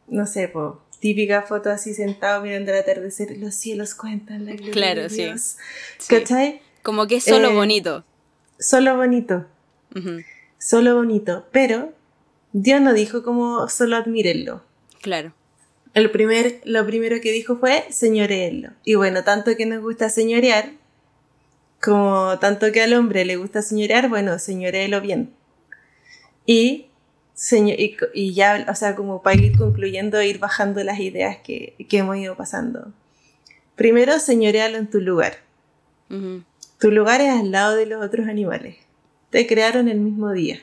[0.07, 0.53] no sé,
[1.01, 5.57] típica foto así sentado mirando el atardecer, los cielos cuentan la gloria claro, de Dios.
[5.99, 6.15] Sí.
[6.15, 6.63] ¿Cachai?
[6.85, 8.05] Como que es solo eh, bonito.
[8.61, 9.47] Solo bonito.
[10.59, 11.47] Solo bonito.
[11.53, 11.93] Pero
[12.53, 14.63] Dios no dijo como solo admírenlo.
[15.01, 15.33] Claro.
[15.95, 18.71] El primer, lo primero que dijo fue señoreenlo.
[18.85, 20.73] Y bueno, tanto que nos gusta señorear,
[21.81, 25.33] como tanto que al hombre le gusta señorear, bueno, señoreelo bien.
[26.47, 26.87] Y,
[28.15, 32.37] y, ya, o sea, como para ir concluyendo, ir bajando las ideas que, hemos ido
[32.37, 32.93] pasando.
[33.77, 35.39] Primero, señorealo en tu lugar.
[36.81, 38.77] Tu lugar es al lado de los otros animales.
[39.31, 40.61] Te crearon el mismo día.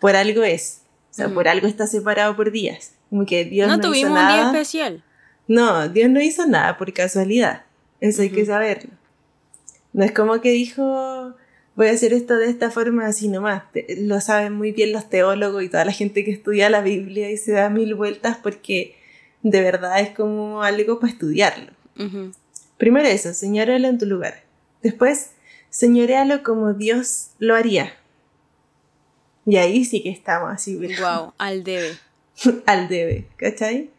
[0.00, 0.82] Por algo es.
[1.10, 2.94] O sea, por algo está separado por días.
[3.10, 5.04] Como que Dios no, no tuvimos un día especial.
[5.46, 7.64] No, Dios no hizo nada por casualidad.
[8.00, 8.90] Eso hay que saberlo.
[9.92, 11.34] No es como que dijo,
[11.76, 13.64] voy a hacer esto de esta forma así nomás.
[13.98, 17.36] Lo saben muy bien los teólogos y toda la gente que estudia la Biblia y
[17.36, 18.96] se da mil vueltas porque
[19.42, 21.72] de verdad es como algo para estudiarlo.
[22.78, 24.42] Primero eso, señóralo en tu lugar.
[24.82, 25.32] Después,
[25.72, 27.94] señorealo como Dios lo haría.
[29.44, 30.76] Y ahí sí que estamos así.
[30.76, 31.96] Wow, al debe.
[32.66, 33.90] al debe, ¿cachai?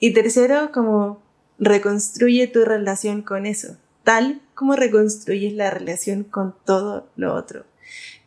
[0.00, 1.22] Y tercero, como
[1.58, 7.64] reconstruye tu relación con eso, tal como reconstruyes la relación con todo lo otro.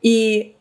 [0.01, 0.53] Y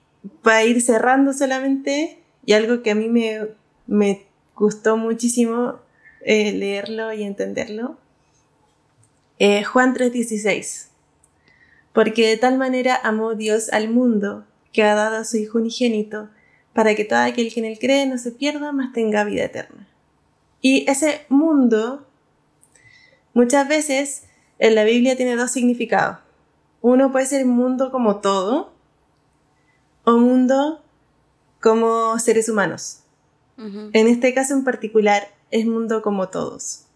[0.42, 3.48] para ir cerrando solamente, y algo que a mí me,
[3.86, 5.80] me gustó muchísimo
[6.20, 7.96] eh, leerlo y entenderlo,
[9.38, 10.89] eh, Juan 3:16.
[11.92, 16.28] Porque de tal manera amó Dios al mundo que ha dado a su Hijo unigénito,
[16.72, 19.88] para que todo aquel que en él cree no se pierda, mas tenga vida eterna.
[20.60, 22.06] Y ese mundo,
[23.34, 24.24] muchas veces
[24.58, 26.18] en la Biblia tiene dos significados.
[26.80, 28.72] Uno puede ser mundo como todo,
[30.04, 30.82] o mundo
[31.60, 32.98] como seres humanos.
[33.92, 36.86] En este caso en particular es mundo como todos.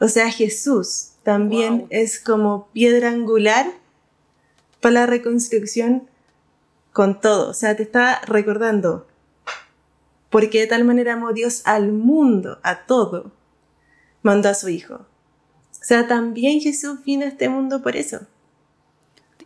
[0.00, 3.66] O sea, Jesús también es como piedra angular
[4.82, 6.10] para la reconstrucción
[6.92, 7.50] con todo.
[7.50, 9.06] O sea, te está recordando,
[10.28, 13.32] porque de tal manera amó Dios al mundo, a todo,
[14.22, 14.94] mandó a su Hijo.
[14.94, 18.20] O sea, también Jesús vino a este mundo por eso.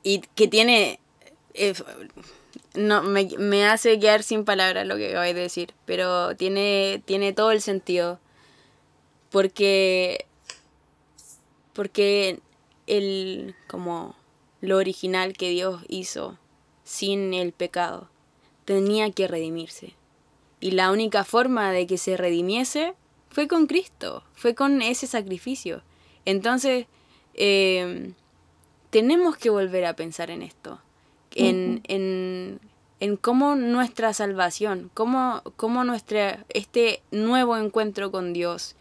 [0.02, 0.98] Y que tiene...
[1.54, 1.74] Eh,
[2.74, 7.52] no, me, hace quedar sin palabras lo que acabáis de decir, pero tiene, tiene todo
[7.52, 8.20] el sentido.
[9.30, 10.26] Porque...
[11.72, 12.40] Porque
[12.86, 13.54] el...
[13.66, 14.14] como
[14.66, 16.38] lo original que Dios hizo
[16.84, 18.08] sin el pecado.
[18.64, 19.94] Tenía que redimirse.
[20.60, 22.94] Y la única forma de que se redimiese
[23.30, 25.82] fue con Cristo, fue con ese sacrificio.
[26.24, 26.86] Entonces,
[27.34, 28.14] em,
[28.90, 30.80] tenemos que volver a pensar en esto,
[31.34, 32.60] en, en,
[32.98, 38.74] en cómo nuestra salvación, cómo, cómo nuestra, este nuevo encuentro con Dios,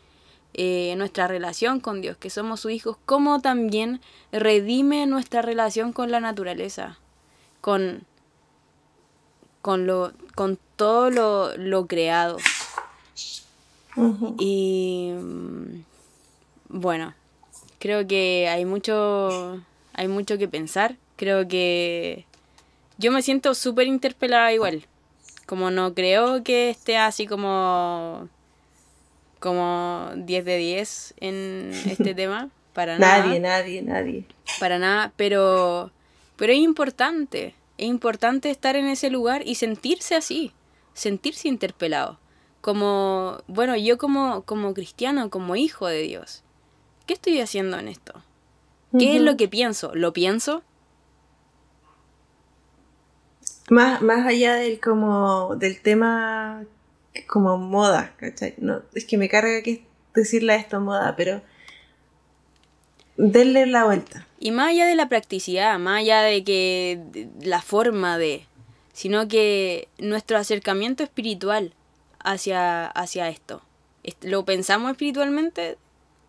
[0.58, 4.01] eh, nuestra relación con Dios, que somos sus hijos, cómo también
[4.32, 6.97] redime nuestra relación con la naturaleza
[7.66, 8.03] con,
[9.64, 11.10] con, lo, con todo
[11.58, 12.38] lo, creado.
[14.38, 15.14] Y
[16.70, 17.16] bueno,
[17.80, 19.60] creo que hay mucho,
[19.93, 20.95] hay mucho que pensar.
[21.16, 22.28] Creo que
[22.99, 24.86] yo me siento súper interpelada igual.
[25.47, 28.30] Como no creo que esté así como
[29.46, 33.28] como 10 de 10 en este tema, para nada.
[33.28, 34.26] Nadie, nadie, nadie.
[34.60, 35.91] Para nada, pero
[36.36, 40.52] pero es importante, es importante estar en ese lugar y sentirse así.
[40.96, 42.20] sentirse interpelado.
[42.62, 46.43] Como, bueno, yo como, como cristiano, como hijo de Dios,
[47.06, 48.14] ¿qué estoy haciendo en esto?
[48.98, 49.93] ¿Qué es lo que pienso?
[49.93, 50.64] ¿Lo pienso?
[53.70, 56.66] Más, más allá del como del tema
[57.28, 58.55] como moda, ¿cachai?
[58.57, 61.41] No, es que me carga que decirle a esto moda, pero
[63.18, 64.28] denle la vuelta.
[64.39, 68.45] Y más allá de la practicidad, más allá de que la forma de,
[68.93, 71.74] sino que nuestro acercamiento espiritual
[72.20, 73.61] hacia, hacia esto.
[74.22, 75.78] ¿Lo pensamos espiritualmente?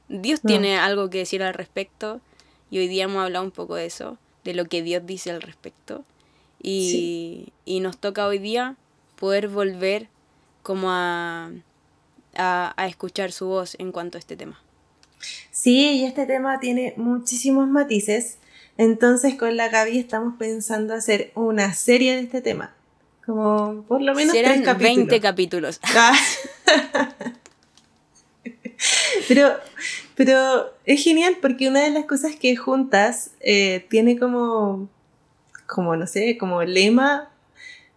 [0.08, 2.20] Dios tiene algo que decir al respecto
[2.70, 5.42] y hoy día hemos hablado un poco de eso, de lo que Dios dice al
[5.42, 6.04] respecto.
[6.62, 8.76] Y, y nos toca hoy día
[9.16, 10.08] poder volver
[10.66, 11.52] como a,
[12.34, 14.60] a, escuchar su voz en cuanto a este tema.
[15.52, 18.38] Sí, y este tema tiene muchísimos matices.
[18.76, 22.74] Entonces con la Gaby estamos pensando hacer una serie de este tema.
[23.24, 24.96] Como por lo menos Serán capítulos.
[24.96, 25.80] 20 capítulos.
[25.84, 26.18] Ah.
[29.28, 29.54] pero,
[30.16, 34.88] pero es genial porque una de las cosas que juntas eh, tiene como,
[35.68, 37.30] como, no sé, como lema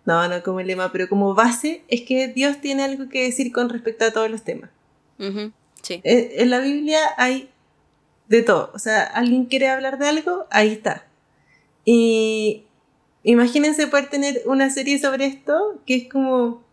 [0.09, 3.69] no, no como lema, pero como base es que Dios tiene algo que decir con
[3.69, 4.71] respecto a todos los temas.
[5.83, 6.01] sí.
[6.03, 7.49] Eh, en, la Biblia hay
[8.27, 8.71] de todo.
[8.73, 11.05] O sea, alguien quiere hablar de algo, ahí está.
[11.85, 12.63] Y
[13.21, 16.67] imagínense poder tener una serie sobre esto que es como...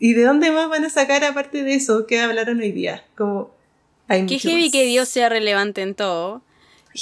[0.00, 3.04] ¿Y de dónde más van a sacar aparte de eso que hablaron hoy día?
[3.16, 3.54] Como...
[4.08, 6.42] Hay Qué heavy que Dios sea relevante en todo.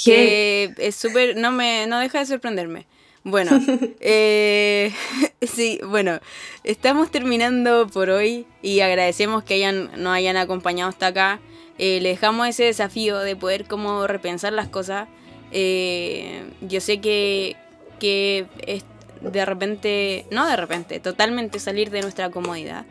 [0.05, 1.35] Que es súper...
[1.37, 2.85] No, me, no deja de sorprenderme.
[3.23, 3.51] Bueno,
[4.01, 4.91] eh,
[5.41, 6.19] sí, bueno,
[6.63, 11.39] estamos terminando por hoy y agradecemos que hayan, nos hayan acompañado hasta acá.
[11.77, 15.07] Eh, le dejamos ese desafío de poder como repensar las cosas.
[15.51, 17.55] Eh, yo sé que,
[17.99, 18.83] que es
[19.21, 22.85] de repente, no de repente, totalmente salir de nuestra comodidad.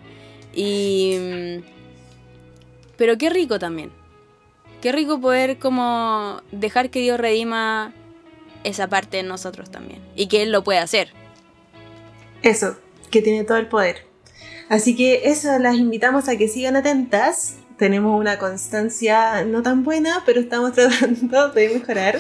[0.55, 1.63] Y, mm,
[2.97, 3.91] pero qué rico también.
[4.81, 7.93] Qué rico poder como dejar que Dios redima
[8.65, 10.01] esa parte de nosotros también.
[10.17, 11.13] Y que Él lo puede hacer.
[12.43, 12.77] Eso,
[13.11, 14.07] que tiene todo el poder.
[14.69, 17.57] Así que eso, las invitamos a que sigan atentas.
[17.77, 22.19] Tenemos una constancia no tan buena, pero estamos tratando de mejorar.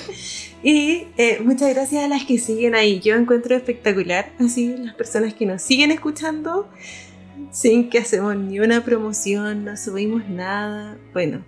[0.62, 3.00] Y eh, muchas gracias a las que siguen ahí.
[3.00, 6.68] Yo encuentro espectacular así las personas que nos siguen escuchando
[7.50, 10.96] sin que hacemos ni una promoción, no subimos nada.
[11.12, 11.44] Bueno,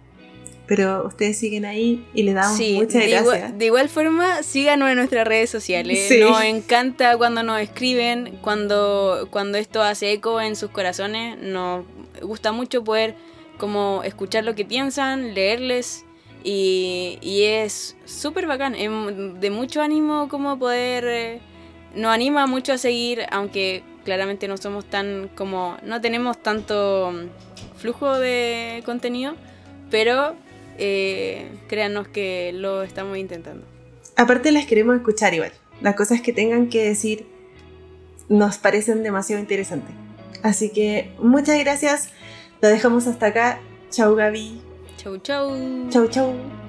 [0.66, 3.36] pero ustedes siguen ahí y le damos muchas de gracias.
[3.36, 6.10] Igual, de igual forma, síganos en nuestras redes sociales.
[6.20, 11.38] Nos encanta cuando nos escriben, cuando, cuando esto hace eco en sus corazones.
[11.38, 11.84] Nos
[12.22, 13.14] gusta mucho poder
[13.58, 16.04] como escuchar lo que piensan, leerles
[16.42, 18.90] y, y es súper bacán, es
[19.40, 21.04] de mucho ánimo como poder...
[21.06, 21.40] Eh,
[21.94, 25.76] nos anima mucho a seguir, aunque claramente no somos tan como...
[25.84, 27.12] no tenemos tanto
[27.76, 29.34] flujo de contenido,
[29.90, 30.34] pero
[30.78, 33.64] eh, créanos que lo estamos intentando.
[34.16, 35.52] Aparte las queremos escuchar igual.
[35.80, 37.26] Las cosas que tengan que decir
[38.28, 39.94] nos parecen demasiado interesantes.
[40.42, 42.10] Así que muchas gracias.
[42.60, 43.60] Lo dejamos hasta acá.
[43.90, 44.60] Chau Gaby.
[44.96, 45.52] Chau chau.
[45.90, 46.63] Chau chau.